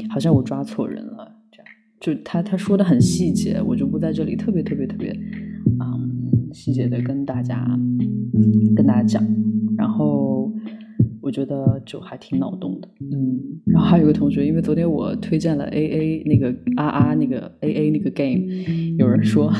[0.08, 1.36] 好像我抓错人了。
[1.50, 1.66] 这样，
[2.00, 5.10] 就他他说的很细节，我就不在这里特别特别特别，
[5.80, 7.66] 嗯，细节的跟大家
[8.74, 9.22] 跟大家讲。
[9.76, 10.25] 然后
[11.26, 13.36] 我觉得就还挺脑洞的，嗯。
[13.64, 18.46] 然后还有个同学，因为昨天我推荐了 A A 那个啊啊那个 A A 那个 game，
[18.96, 19.52] 有人说。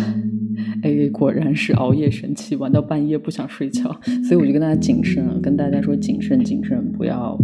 [0.83, 3.83] A A 果然是熬夜神器，玩到半夜不想睡觉，
[4.27, 7.39] 所以我就跟大家谨慎，跟大家说谨慎谨慎，不要，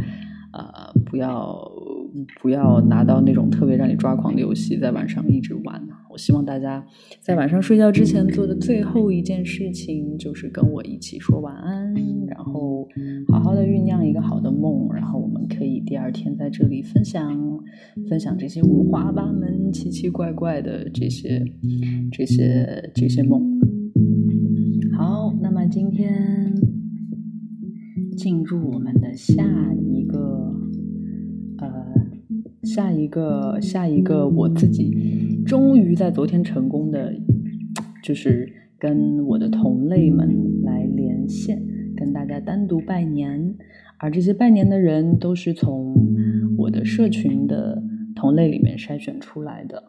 [0.52, 0.62] 呃，
[1.04, 1.70] 不要
[2.40, 5.82] 不要拿到那种特别让你抓狂的游戏，在晚上一直玩。
[6.12, 6.84] 我希望大家
[7.22, 11.94] 在晚上睡觉之前做的最后一件事情，就是跟我一起说晚安，
[12.26, 12.86] 然后
[13.28, 17.34] 好好的酝酿一个好的梦，然后我们可以第二天在这里分享
[18.10, 21.42] 分享这些五花八门、奇奇怪怪的这些
[22.12, 23.58] 这些这些梦。
[24.94, 26.54] 好，那么今天
[28.18, 29.42] 进入我们的下
[29.80, 30.54] 一个
[31.56, 31.72] 呃
[32.64, 35.21] 下一个下一个我自己。
[35.46, 37.12] 终于在昨天成功的，
[38.02, 40.28] 就是跟我的同类们
[40.62, 41.62] 来连线，
[41.96, 43.54] 跟大家单独拜年。
[43.98, 45.94] 而这些拜年的人都是从
[46.58, 47.80] 我的社群的
[48.16, 49.82] 同类里面筛选出来的。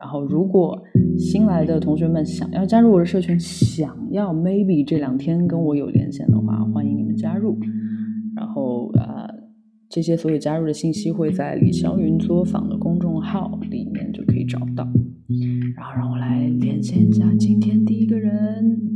[0.00, 0.80] 然后，如果
[1.18, 7.58] 新来的同学们想要加入我的社群，想要 maybe 这两天跟我有连线的话，欢迎你们加入。
[8.36, 9.28] 然后，呃，
[9.88, 12.77] 这些所有加入的信息会在李霄云作坊的
[13.28, 14.88] 号里面就可以找到。
[15.76, 18.87] 然后让我来连线一下今天第一个人。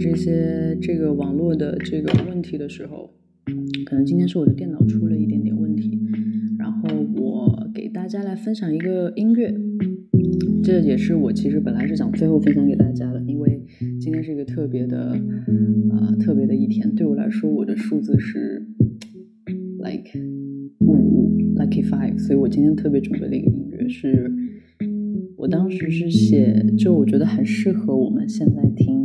[0.00, 3.10] 这些这个网络的这个问题的时候，
[3.84, 6.00] 可能今天是我的电脑出了一点点问题，
[6.58, 9.54] 然后我给大家来分享一个音乐，
[10.62, 13.62] 这也是我其实本来是想最后分享给大家的，因为
[14.00, 15.14] 今天是一个特别的
[15.90, 18.66] 呃特别的一天，对我来说我的数字是
[19.78, 20.18] like
[20.78, 24.32] 五 lucky five，所以我今天特别准备了一个音乐是。
[25.36, 28.99] 我当时是写，就我觉得很适合我们现在听，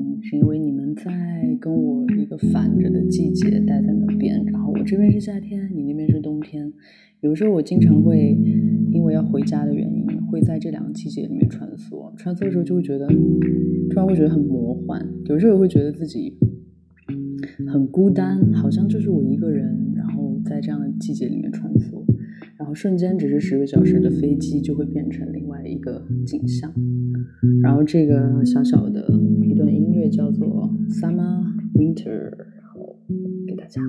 [1.65, 6.71] 跟我一个反着的季节待在那边，然后我这边是夏天，你那边是冬天。
[7.21, 8.37] 有时候我经常会
[8.91, 13.07] 因为要回家的原因，会在这两个季节里面穿梭，穿梭的时候就会觉得
[13.89, 16.37] 突然会觉得很魔幻，有时候也会觉得自己
[17.65, 22.05] 很孤单，好像就是我一个人，然后在这样的季节里面穿梭。
[22.57, 26.71] 然后瞬间只是十个小时的飞机，就会变成另外一个景象。
[27.63, 29.07] 然后这个小小的
[29.43, 31.43] 一段音乐叫做《Summer
[31.74, 32.96] Winter》，然后
[33.46, 33.80] 给大家。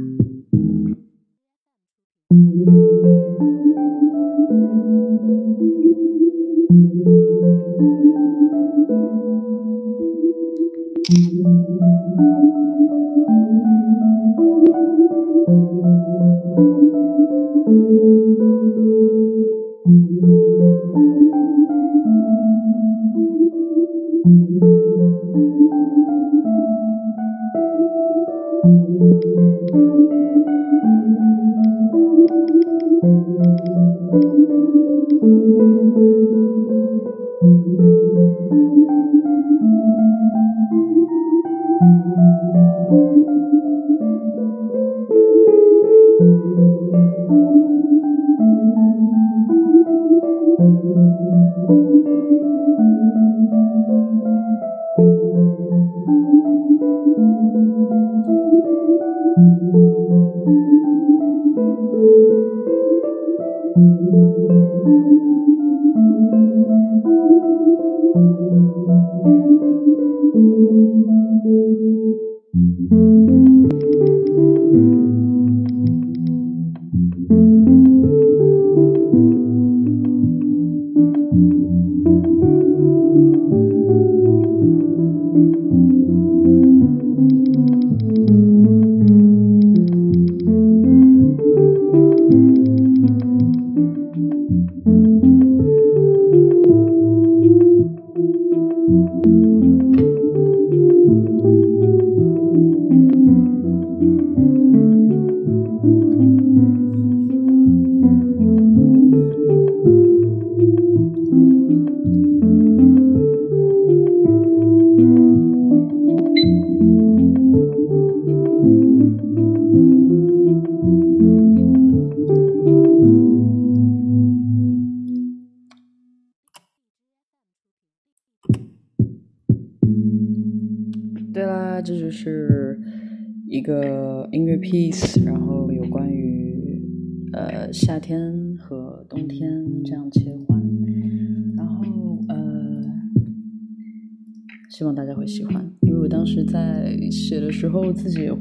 [148.05, 148.36] 的时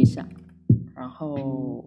[0.00, 0.26] 一下，
[0.94, 1.84] 然后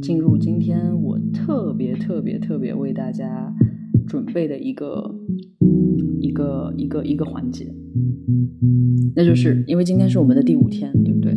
[0.00, 3.52] 进入今天我特别特别特别为大家
[4.06, 5.14] 准备的一个
[6.20, 7.66] 一个一个一个环节。
[9.14, 11.32] 那就是因为今天是我们的第五天，对不对？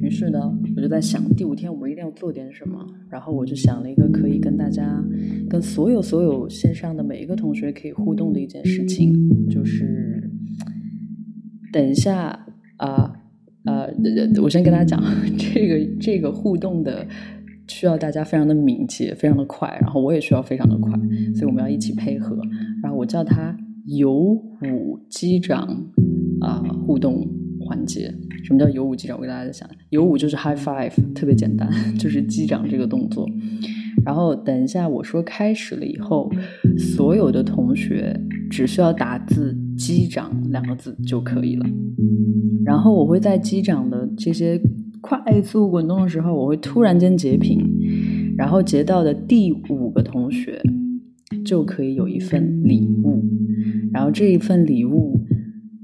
[0.00, 0.38] 于是呢，
[0.74, 2.78] 我就在想，第五天我们一定要做点什么。
[3.10, 5.04] 然后我就想了一个可以跟大家、
[5.50, 9.12] 跟所有所有线上的每一个同学可以互动的一件事情，
[9.50, 10.30] 就是
[11.72, 13.17] 等一下啊
[13.68, 13.86] 呃
[14.42, 15.02] 我先跟大家讲，
[15.36, 17.06] 这个这个互动的
[17.68, 20.92] 需要大家非常的敏捷，非常的快，然后我也需要非常的快，
[21.34, 22.36] 所以我们要一起配合。
[22.82, 23.54] 然后我叫它
[23.84, 25.68] 有舞击掌
[26.40, 27.26] 啊、互动
[27.60, 28.12] 环节。
[28.44, 29.16] 什么叫有舞击掌？
[29.18, 33.28] 我给大家讲，有舞就是 high five，特别简单， 就是击掌这个动作。
[34.06, 36.30] 然后等一下我说开始了以后，
[36.78, 41.66] 所有的同学只需要打字“击掌”两个字就可以了。
[42.64, 44.60] 然后我会在击掌的这些
[45.00, 47.64] 快速滚动的时候，我会突然间截屏，
[48.36, 50.60] 然后截到的第五个同学
[51.44, 53.24] 就可以有一份礼物。
[53.90, 55.18] 然后这一份礼物，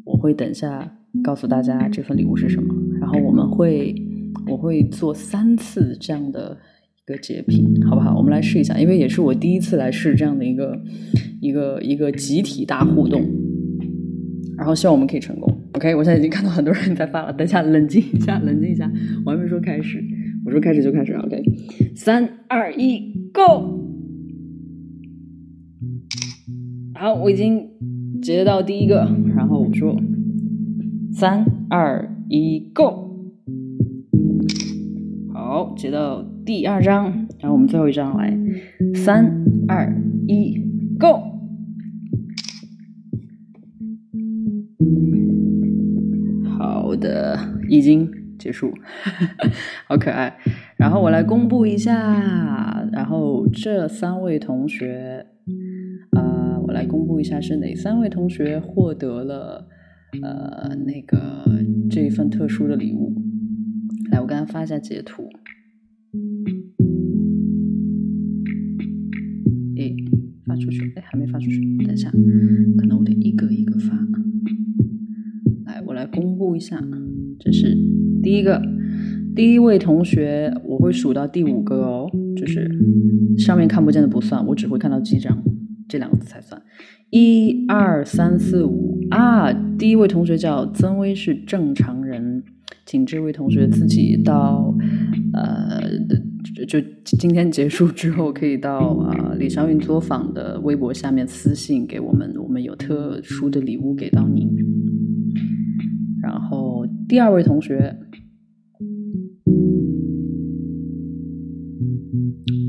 [0.05, 0.93] 我会等下
[1.23, 2.75] 告诉大家这份礼物是什么。
[3.01, 3.95] 然后我们会，
[4.51, 6.55] 我会做三次这样的
[6.97, 8.15] 一个截屏，好不好？
[8.17, 10.83] 我们来试一下，因为也是我第一次来试这样的一个
[11.41, 13.23] 一个一个集体大互动。
[14.57, 15.53] 然后希望我们可以成功。
[15.73, 18.91] OK，我现在已经看到很多人在发了，等一下冷静一下，冷静一下，
[19.25, 20.03] 我还没说开始，
[20.45, 21.43] 我说开始就开始，OK，
[21.95, 23.81] 三二一，Go！
[26.95, 27.69] 好，我已经
[28.23, 30.01] 截到第一个，然后我说
[31.13, 33.11] 三二一，Go！
[35.33, 37.05] 好，截到第二张，
[37.41, 38.39] 然后我们最后一张来，
[38.95, 39.93] 三二
[40.29, 40.61] 一
[41.01, 41.34] ，Go！
[46.59, 48.73] 好的，已经结束，
[49.89, 50.37] 好可爱。
[50.77, 55.27] 然后我来公布一下，然后这三位同学，
[56.13, 59.67] 呃，我来公布一下是哪三位同学获得了
[60.23, 61.19] 呃那个
[61.91, 63.13] 这一份特殊的礼物。
[64.11, 65.29] 来，我给他发一下截图。
[70.75, 72.11] 去，哎，还没发出去，等一下，
[72.77, 73.97] 可能我得一个一个发。
[75.67, 76.79] 来，我来公布一下，
[77.39, 77.77] 这是
[78.23, 78.61] 第一个，
[79.35, 82.71] 第一位同学，我会数到第五个哦，就是
[83.39, 85.43] 上面看不见的不算，我只会看到击掌
[85.89, 86.61] 这两个字才算。
[87.11, 92.43] 一二三四五啊，第一位同学叫曾威，是正常人，
[92.85, 94.75] 请这位同学自己到
[95.33, 95.81] 呃，
[96.67, 104.49] 就今天结束之后，可以到啊李祥云作坊的微博下面私信给我们，我们有特殊的礼物给到您。
[106.23, 107.97] 然后第二位同学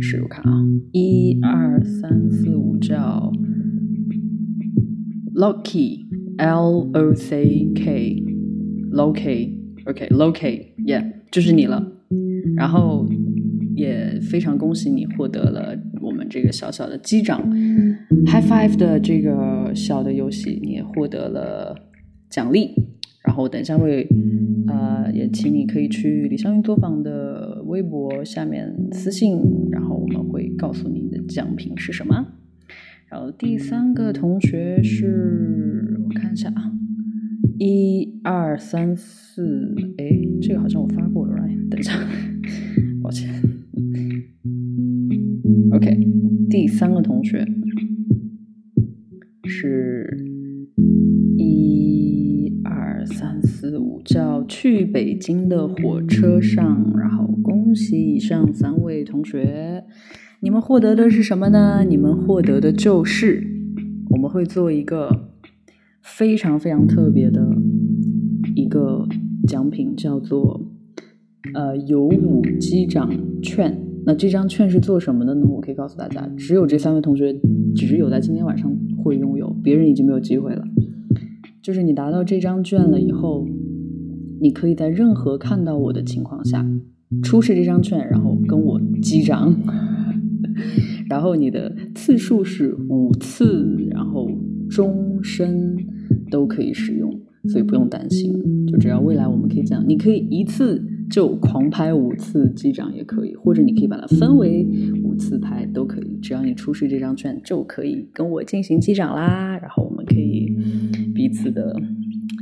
[0.01, 3.31] 是我看啊，一二三四五叫
[5.33, 6.05] ，Lucky
[6.37, 8.23] L O C K
[8.91, 11.91] Loki OK Loki Yeah 就是你了。
[12.55, 13.07] 然后
[13.75, 17.49] 也非常恭喜你获得了我们这个小小的机长
[18.25, 21.75] High Five 的这个小的游戏，你也获得了
[22.29, 22.73] 奖励。
[23.25, 24.07] 然后等一下会
[24.67, 29.39] 呃也请你可以去李湘云作坊的微博下面私信，
[29.71, 32.27] 然后我们会告诉你的奖品是什么。
[33.09, 36.71] 然后第三个同学是我看一下啊，
[37.57, 41.93] 一二三四，哎，这个好像我发过了，来等一下。
[46.55, 47.45] 第三个同学
[49.43, 50.17] 是
[51.37, 56.93] 一二三四五，叫去北京的火车上。
[56.97, 59.83] 然后恭喜以上三位同学，
[60.39, 61.83] 你们获得的是什么呢？
[61.83, 63.45] 你们获得的就是
[64.11, 65.33] 我们会做一个
[66.01, 67.45] 非常非常特别的
[68.55, 69.05] 一个
[69.45, 70.71] 奖品，叫做。
[71.53, 75.45] 呃，有五机长券，那这张券是做什么的呢？
[75.47, 77.35] 我可以告诉大家，只有这三位同学，
[77.75, 78.71] 只有在今天晚上
[79.03, 80.63] 会拥有，别人已经没有机会了。
[81.63, 83.47] 就是你拿到这张券了以后，
[84.39, 86.63] 你可以在任何看到我的情况下
[87.23, 89.55] 出示这张券，然后跟我击掌，
[91.09, 94.29] 然后你的次数是五次，然后
[94.69, 95.75] 终身
[96.29, 97.11] 都可以使用，
[97.49, 98.31] 所以不用担心。
[98.67, 100.83] 就只要未来我们可以这样，你可以一次。
[101.09, 104.65] 就狂拍五次机长也可以，或者你可以把它分为
[105.03, 109.57] 五次拍都可以，只要你出示这张券就可以跟我进行机长啦。
[109.61, 110.51] 然后我们可以
[111.13, 111.75] 彼此的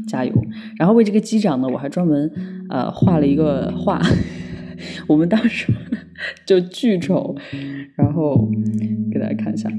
[0.08, 0.34] 加油。
[0.78, 2.32] 然后为这个机长呢，我还专门
[2.70, 4.02] 呃画了一个画，
[5.08, 5.72] 我们当时
[6.46, 7.36] 就巨丑，
[7.96, 8.50] 然后
[9.12, 9.70] 给大家看一下。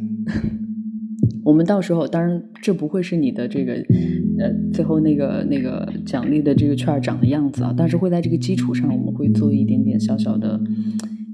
[1.44, 3.74] 我们到时候，当然这不会是你的这个，
[4.38, 10.58] 呃，最后那个那个奖励的这个券长的样子啊，但是会在这个基础上，我们会做一点点小小的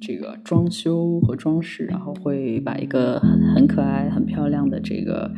[0.01, 3.21] 这个装修和装饰，然后会把一个
[3.55, 5.31] 很可爱、很漂亮的这个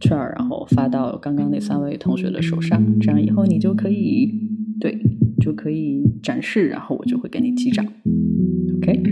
[0.00, 4.34] 券儿，然后发到刚刚那三位同学的手上，这样以后你就可以
[4.80, 4.98] 对
[5.40, 7.86] 就可以展示，然后我就会给你记账
[8.78, 9.02] ，OK。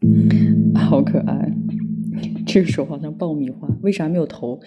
[0.90, 1.56] 好可爱，
[2.44, 4.58] 这个手好像爆米花，为啥没有头？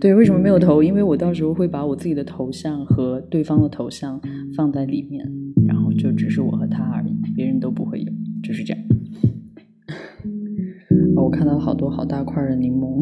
[0.00, 0.82] 对，为什么没有头？
[0.82, 4.20] 因为我到时候会把我自己的头像和对方的头像
[4.56, 5.24] 放在里面，
[5.68, 8.12] 然后就只是我和他而已，别人都不会有，
[8.42, 8.82] 就是这样。
[11.14, 13.00] 我看到好多好大块的柠檬，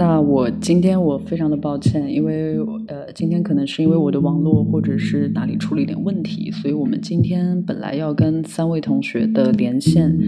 [0.00, 10.18] 那我今天我非常的抱歉，因为呃，今天可能是因为我的网络或者是哪里出了一点问题，所以我们今天本来要跟三位同学的连线，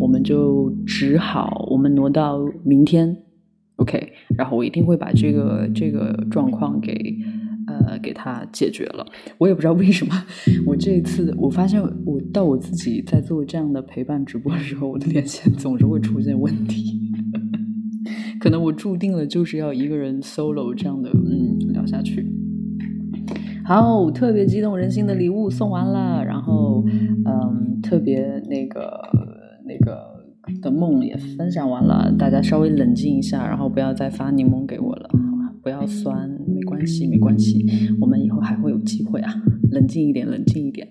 [0.00, 3.14] 我们就只好我们挪到明天
[3.76, 6.94] ，OK，然后我一定会把这个这个状况给
[7.66, 9.04] 呃给他解决了。
[9.36, 10.14] 我也不知道为什么，
[10.64, 17.07] 我这一次我发现我到我自己在做这样的陪伴直播的时候，我的连线总是会出现问题。
[18.40, 22.26] 可能我注定了就是要一个人 solo 这样的，嗯，聊下去。
[23.64, 26.84] 好，特别激动人心的礼物送完了，然后，
[27.26, 28.98] 嗯，特别那个
[29.66, 29.98] 那个
[30.62, 35.54] 的梦也分享完了，大家稍微冷静一下，然后不要再发柠檬给我了，好吧？
[35.62, 37.66] 不要酸，没关系，没关系，
[38.00, 39.34] 我们以后还会有机会啊，
[39.70, 40.88] 冷静一点，冷静一点。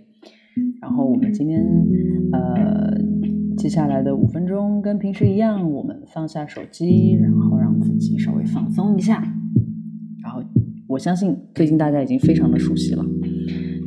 [0.81, 1.65] 然后我们今天，
[2.33, 3.36] 呃。
[3.57, 9.21] 接下来的五分钟跟平时一样，我们放下手机，然后让自己稍微放松一下。
[10.21, 10.43] 然后
[10.85, 13.03] 我相信最近大家已经非常的熟悉了，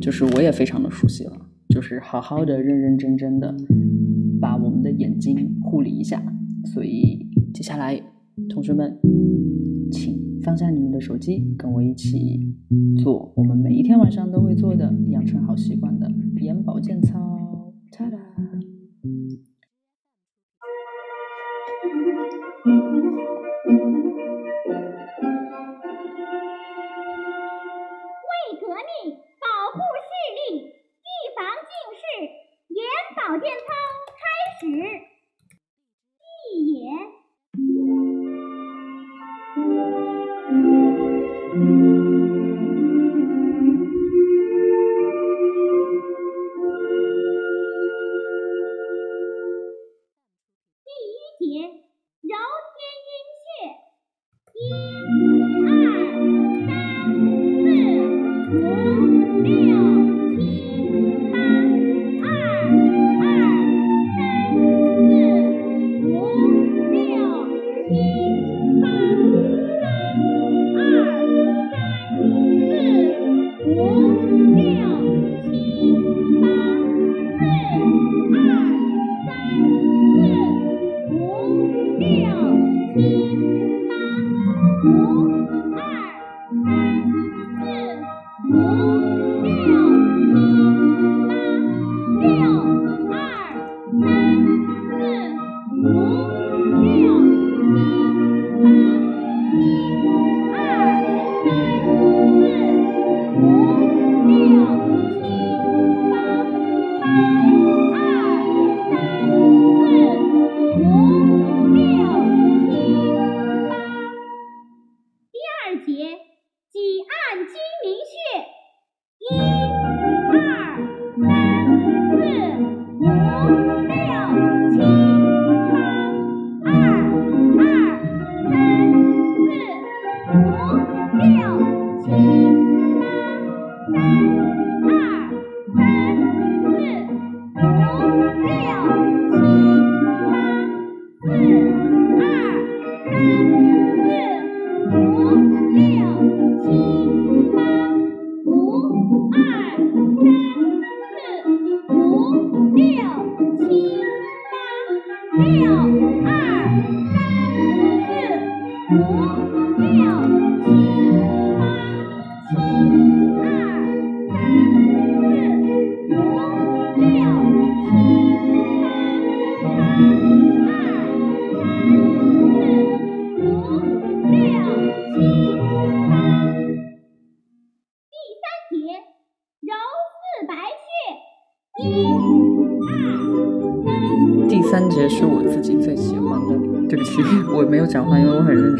[0.01, 1.31] 就是我也非常的熟悉了，
[1.69, 3.55] 就是好好的、认认真真的
[4.41, 6.21] 把我们的眼睛护理一下。
[6.65, 7.97] 所以接下来，
[8.49, 8.99] 同学们，
[9.89, 12.53] 请放下你们的手机，跟我一起
[12.97, 16.11] 做我们每一天晚上都会做的养成好习惯的
[16.41, 17.30] 眼保健操。
[52.21, 52.35] 柔
[52.75, 53.11] 天音
[53.41, 53.81] 穴
[54.53, 55.40] 一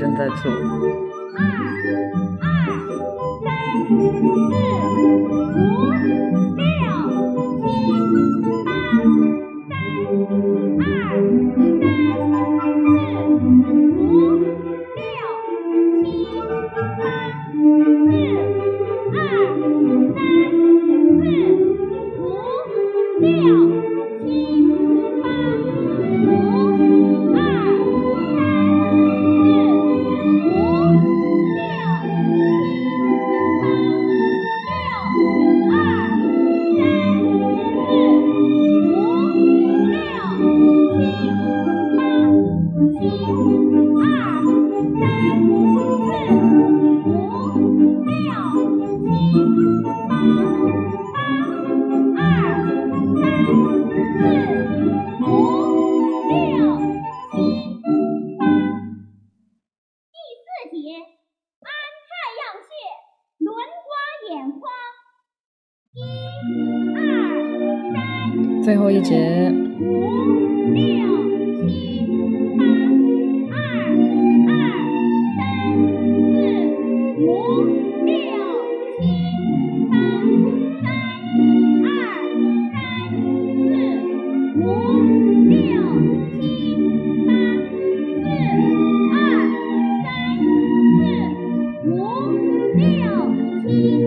[0.02, 1.11] 正在做。
[92.74, 94.01] 六七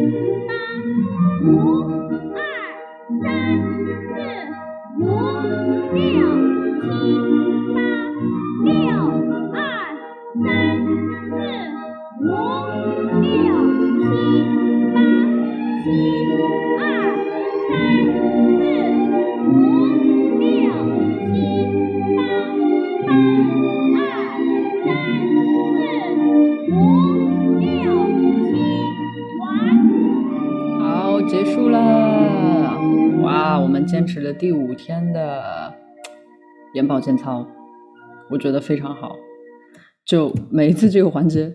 [36.75, 37.47] 眼保健操，
[38.29, 39.13] 我觉得非常好。
[40.05, 41.55] 就每一次这个环节，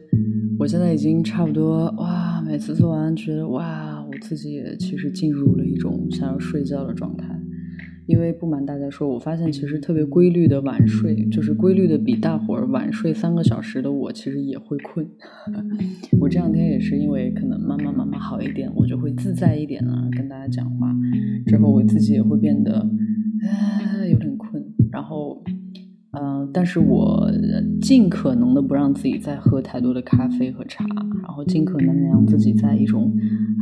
[0.57, 7.37] 我现在已经差不多哇，每次做完觉得哇，我自己也其实进入了一种想要睡觉的状态。
[8.07, 15.05] 因为不瞒大家说，我发现其实特别规律的晚睡，就是规律的比大伙儿晚睡三个小时的我，其实也会困。
[16.21, 20.95] 我这两天也是因为可能慢慢慢慢好一点，我就会自在一点啊，跟大家讲话
[21.45, 24.63] 之后，我自己也会变得啊有点困。
[24.91, 25.41] 然后
[26.11, 27.29] 嗯，但是我
[27.81, 30.85] 尽可能的不让自己再喝太多的咖啡和茶，
[31.23, 33.13] 然后尽可能的让自己在一种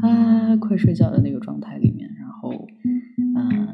[0.01, 2.53] 啊快睡觉的那个状态里面，然后。
[3.35, 3.67] 嗯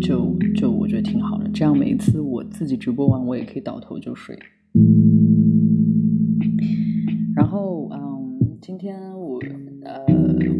[0.00, 4.38] 就就我觉得挺好的，这样每一次我自己直播完，我也可以倒头就睡。
[7.34, 9.40] 然后，嗯，今天我，
[9.82, 10.04] 呃，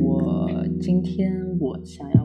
[0.01, 0.49] 我
[0.81, 2.24] 今天我想要，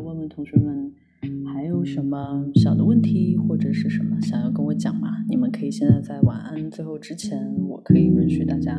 [1.79, 5.07] 有什么小的问题或者是什么想要跟我讲吗？
[5.29, 8.77] 你们可以现在在晚安最后之前，我可以允许大家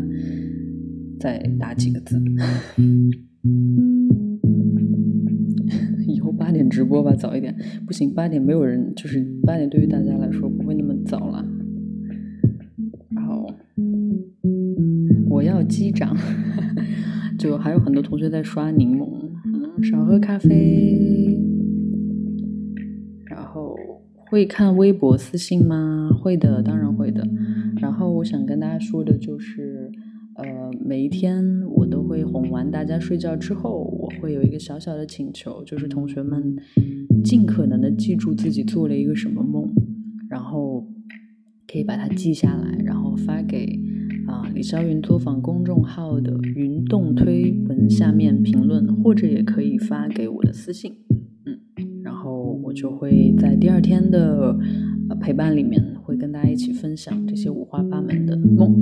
[1.18, 2.22] 再打几个字。
[6.06, 8.12] 以后八点直播吧，早一点不行。
[8.12, 11.42] 八点没有人，就是八点对于大家来说不会那么早了。
[13.08, 13.50] 然后
[15.30, 16.14] 我要击掌，
[17.40, 19.08] 就还有很多同学在刷柠檬。
[19.46, 21.39] 嗯，少喝咖啡。
[24.30, 26.08] 会看微博私信吗？
[26.22, 27.26] 会的，当然会的。
[27.80, 29.90] 然后我想跟大家说的就是。
[30.36, 36.56] 呃，每一天我都会哄完大家睡觉之后，我会有一个小小的请求，就是同学们
[37.22, 39.68] 尽可能的记住自己做了一个什么梦，
[40.30, 40.86] 然后
[41.70, 43.78] 可以把它记下来，然后发给
[44.28, 50.94] 啊李霄云作坊公众号的云动推文下面评论，或者也可以发给我的私信，
[52.70, 54.56] 我就会在第二天的
[55.20, 55.84] 陪伴里面。
[56.02, 58.74] 会跟大家一起分享这些五花八门的梦。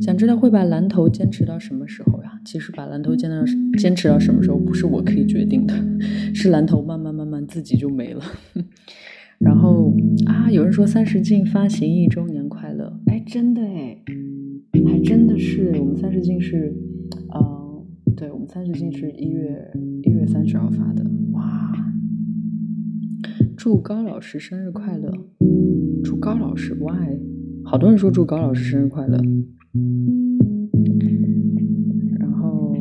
[0.00, 2.40] 想知道会把蓝头坚持到什么时候呀？
[2.46, 3.36] 其实把蓝头坚到
[3.78, 5.74] 坚持到什么时候不是我可以决定的，
[6.34, 8.22] 是蓝头慢慢慢慢自己就没了。
[9.38, 9.94] 然后
[10.26, 13.98] 啊，有人说三十进发行一周年快乐，哎，真的哎，
[14.86, 16.74] 还真的是我们三十进是，
[17.32, 17.84] 呃，
[18.16, 19.70] 对我们三十进是一月
[20.04, 21.70] 一月三十号发的，哇！
[23.62, 25.12] 祝高老师生日快乐，
[26.02, 27.20] 祝高老师 why？
[27.62, 29.20] 好多人说祝高老师生日快乐。
[32.18, 32.74] 然后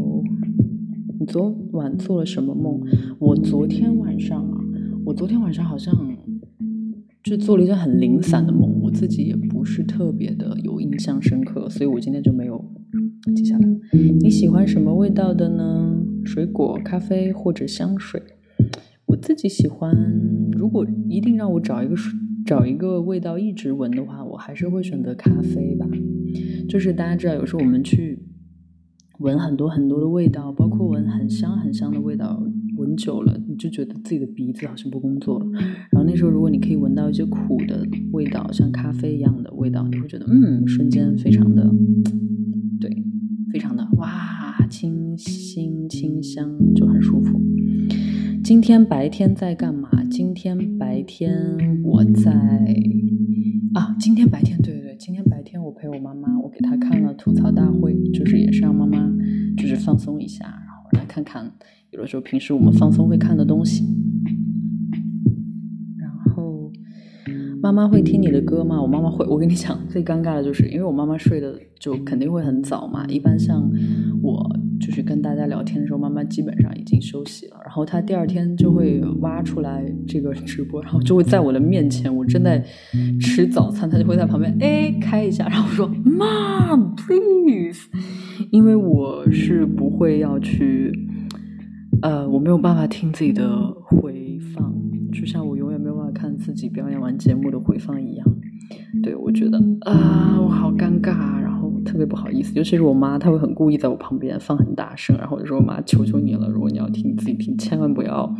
[1.19, 2.79] 你昨晚做了什么梦？
[3.19, 4.57] 我昨天晚上啊，
[5.03, 5.93] 我昨天晚上好像。
[7.21, 12.63] 就做了一件很零散的梦，我自己也不是特别的有印象深刻，所以我今天就没有
[13.35, 13.67] 记下来。
[14.21, 16.01] 你喜欢什么味道的呢？
[16.23, 18.23] 水果、咖啡或者香水？
[19.09, 19.91] 我自己喜欢，
[20.51, 21.95] 如果一定让我找一个
[22.45, 25.87] 找一个味道一直闻的话，我还是会选择咖啡吧。
[26.69, 28.19] 就是大家知道，有时候我们去
[29.17, 32.43] 闻很多很多的味道，包括闻很香很香的味道。
[32.77, 35.45] 闻久了，你就觉得自己的鼻子好像不工作了。
[35.91, 41.67] 然后那时候，如果你可以闻到一些苦的味道，像咖啡一样的味道，你会觉得，嗯，瞬间非常的，
[42.79, 43.03] 对，
[43.51, 47.38] 非常的哇，清新清香，就很舒服。
[48.49, 49.87] 今天白天在干嘛？
[50.09, 52.31] 今天白天我在
[53.75, 59.07] 啊，今天白天，对对对，今天白天我陪我妈妈，我给她看了吐槽大会，就是也是让妈妈
[59.55, 61.51] 就是放松一下，然后来看看。
[61.91, 63.85] 有的时候，平时我们放松会看的东西。
[65.99, 66.71] 然后，
[67.61, 68.81] 妈妈会听你的歌吗？
[68.81, 69.23] 我妈妈会。
[69.27, 73.05] 我跟你讲，最尴尬的就是，因为我妈妈睡的就肯定会很早嘛。
[73.09, 73.69] 一般像
[74.23, 77.57] 我就是跟大家聊天的时候，妈妈基本上已经休息了。
[77.63, 82.63] 然后她第二天就会挖出来这个直播，然后就会在我的面前，我正在
[83.19, 87.87] 吃早餐，她就会在旁边哎开一下，然后说：“Mom, please。”
[88.51, 90.91] 因为我是不会要去。
[92.01, 93.45] 呃，我没有办法听自己的
[93.85, 94.73] 回放，
[95.11, 98.25] 就像我永远没有办法看自己表演完节目的回放一样。
[99.03, 102.53] 对我觉得啊，我好尴尬，然后特别不好意思。
[102.55, 108.33] 尤其是我妈，她会很故意在我旁边放很大声，然后我就说我：“妈，求求你了，如果你要听，你自己听，千万不要，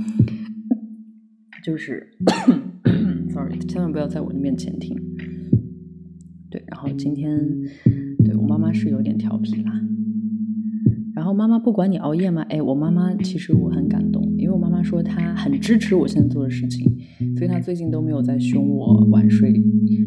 [1.64, 2.08] 就是，
[3.34, 4.98] sorry，千万不要在我的面前听。”
[6.50, 7.38] 对，然后今天
[8.26, 9.72] 对我妈妈是有点调皮啦。
[11.20, 12.46] 然后妈妈不管你熬夜吗？
[12.48, 16.90] 哎，我妈妈其实我很感动，因为我妈妈说她很支持我现在做的事情，
[17.36, 19.52] 所以她最近都没有在凶我晚睡，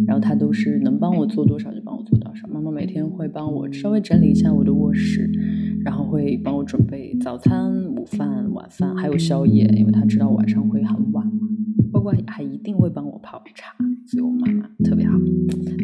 [0.07, 2.49] 然后她都是能帮我做多少就帮我做多少。
[2.49, 5.31] 妈妈每天会帮我稍微整理一下我的卧室，
[5.85, 11.47] 然后会帮我准备早餐、午饭、晚饭，还有宵夜，因为她知道晚上会很晚嘛。
[11.93, 13.75] 包括还一定会帮我泡茶，
[14.07, 15.13] 所以我妈妈特别好。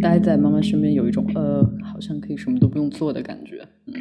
[0.00, 3.92] 待在妈妈身边有一种呃，好像可以什么都不用做的感觉，嗯。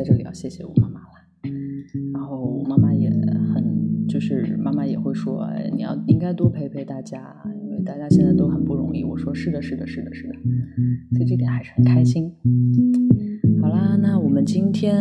[0.00, 1.08] 在这里要谢谢我妈妈了，
[2.14, 9.04] 然后我妈妈也很，就是妈妈也会说，你要应该多陪陪大家，因为大家现在都很不容易。
[9.04, 10.34] 我说是的，是的，是的，是的，
[11.12, 12.32] 所以这点还是很开心。
[13.60, 14.96] 好啦，那我们今天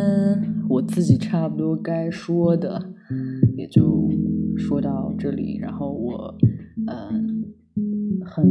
[0.67, 2.91] 我自己差不多该说的
[3.55, 4.11] 也就
[4.57, 6.35] 说到这里，然后我
[6.87, 7.45] 嗯
[8.25, 8.43] 很，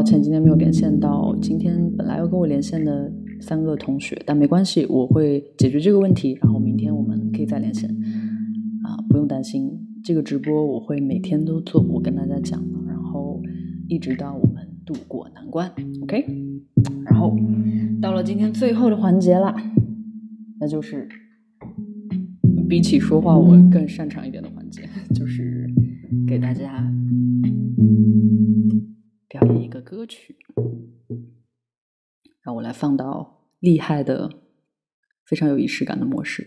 [0.00, 6.38] 抱歉今天没有连线到今天本来要跟我连线的三个同学，但没关系，我会解决这个问题。
[6.40, 7.90] 然后明天我们可以再连线
[8.82, 9.70] 啊，不用担心。
[10.02, 13.42] 这个直播我会每天都做，我跟大家讲，然后
[13.88, 15.70] 一直到我们渡过难关
[16.04, 16.24] ，OK。
[17.04, 17.36] 然后
[18.00, 19.54] 到了今天最后的环节了，
[20.58, 21.06] 那就是
[22.70, 24.80] 比起说话我更擅长一点的环节，
[25.14, 25.70] 就是
[26.26, 26.90] 给大家。
[29.40, 30.36] 表演一个歌曲，
[32.42, 34.30] 让我来放到厉害的、
[35.24, 36.46] 非常有仪式感的模式。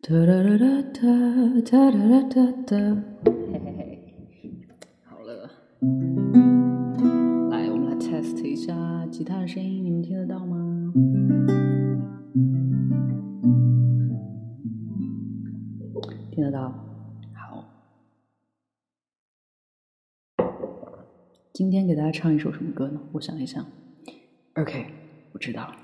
[0.00, 0.70] 哒哒哒哒
[1.60, 2.76] 哒哒哒哒，
[3.26, 4.66] 嘿嘿嘿，
[5.04, 5.50] 好了，
[7.50, 10.94] 来，我们来 test 一下吉他的声音，你们听得到吗？
[16.30, 16.81] 听得到。
[21.52, 22.98] 今天给大家唱一首什么歌呢？
[23.12, 23.62] 我想一想。
[24.54, 24.86] OK，
[25.32, 25.76] 我知道了。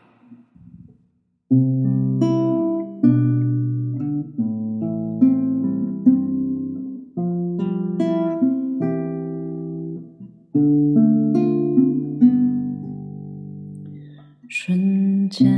[14.49, 15.53] 瞬间，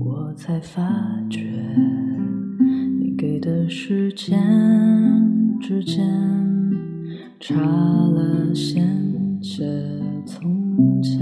[0.00, 0.82] 我才发
[1.30, 1.44] 觉，
[2.98, 4.36] 你给的时间
[5.60, 6.47] 之间。
[7.40, 8.84] 差了，衔
[9.40, 9.62] 接
[10.26, 11.18] 从前。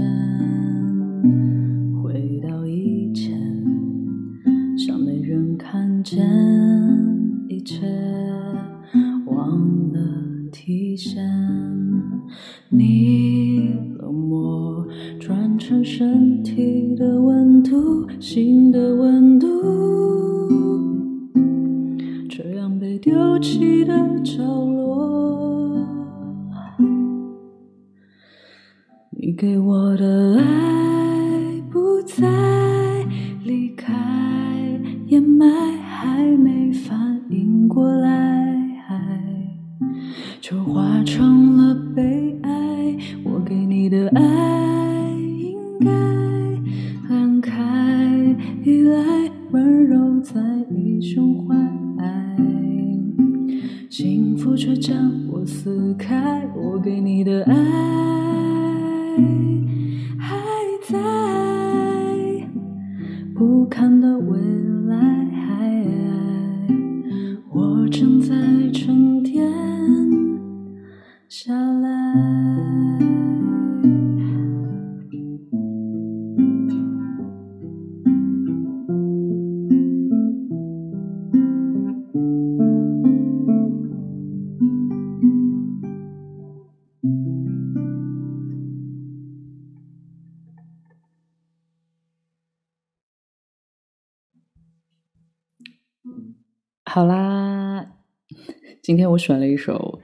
[98.87, 99.99] 今天我选了一首。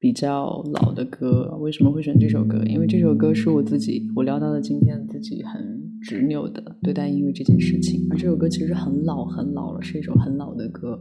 [0.00, 2.62] 比较老的歌，为什么会选这首歌？
[2.66, 5.60] 因为这首歌是我自己，我聊到了今天自己很
[6.00, 8.06] 执拗的对待音乐这件事情。
[8.08, 11.00] 而这首歌其实很老很老了，是一首很老的歌，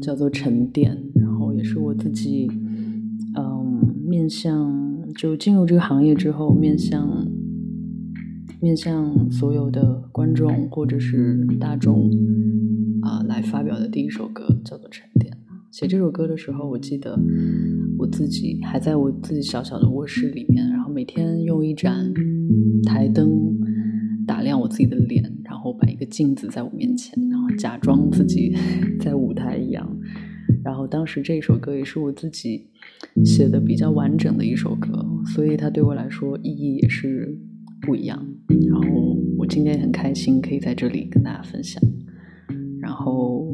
[0.00, 0.96] 叫做《沉淀》。
[1.20, 2.48] 然后也是我自己，
[3.36, 7.28] 嗯，面向就进入这个行业之后，面向
[8.62, 12.10] 面向所有的观众或者是大众
[13.02, 15.06] 啊来发表的第一首歌，叫做《沉》。
[15.72, 17.18] 写这首歌的时候，我记得
[17.96, 22.12] 我自己还在我自己小小的卧室里面，然后每天用一盏
[22.84, 23.58] 台灯
[24.26, 28.54] 打亮我自己的脸，然后摆一个镜子在我面前，然后假装自己
[29.00, 29.98] 在舞台一样。
[30.62, 32.68] 然后当时这首歌也是我自己
[33.24, 35.02] 写的比较完整的一首歌，
[35.34, 37.34] 所以它对我来说意义也是
[37.80, 38.22] 不一样。
[38.70, 41.82] 然后我今天很开心可以在这里跟大家分享。
[42.78, 43.51] 然后，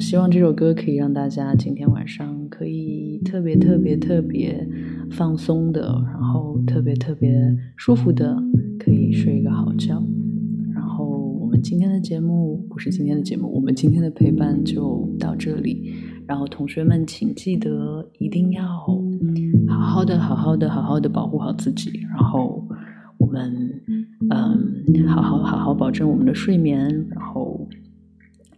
[0.00, 4.66] 希望这首歌可以让大家今天晚上可以特别特别特别
[5.10, 7.30] 放松的，然后特别特别
[7.76, 8.34] 舒服的，
[8.78, 10.02] 可以睡一个好觉。
[10.72, 15.92] 然后我们今天的节目不是今天的节目，我们今天的陪伴就到这里。
[16.26, 18.98] 然后同学们请记得一定要好
[19.68, 22.00] 好的、好好的、好好的保护好自己。
[22.08, 22.66] 然后
[23.18, 23.52] 我们
[24.30, 26.88] 嗯，好好好好保证我们的睡眠。
[27.10, 27.68] 然后。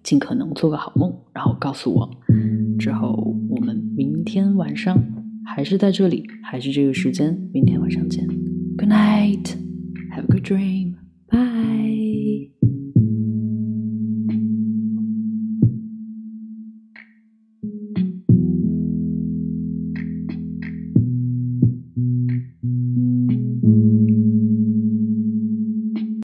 [0.02, 2.10] 尽可能做个好梦，然后告诉我。
[2.78, 4.96] 之后我们明天晚上
[5.44, 7.36] 还是在这里，还是这个时间。
[7.52, 8.26] 明天晚上见。
[8.76, 9.54] Good night,
[10.14, 10.94] have a good dream.
[11.28, 12.61] Bye.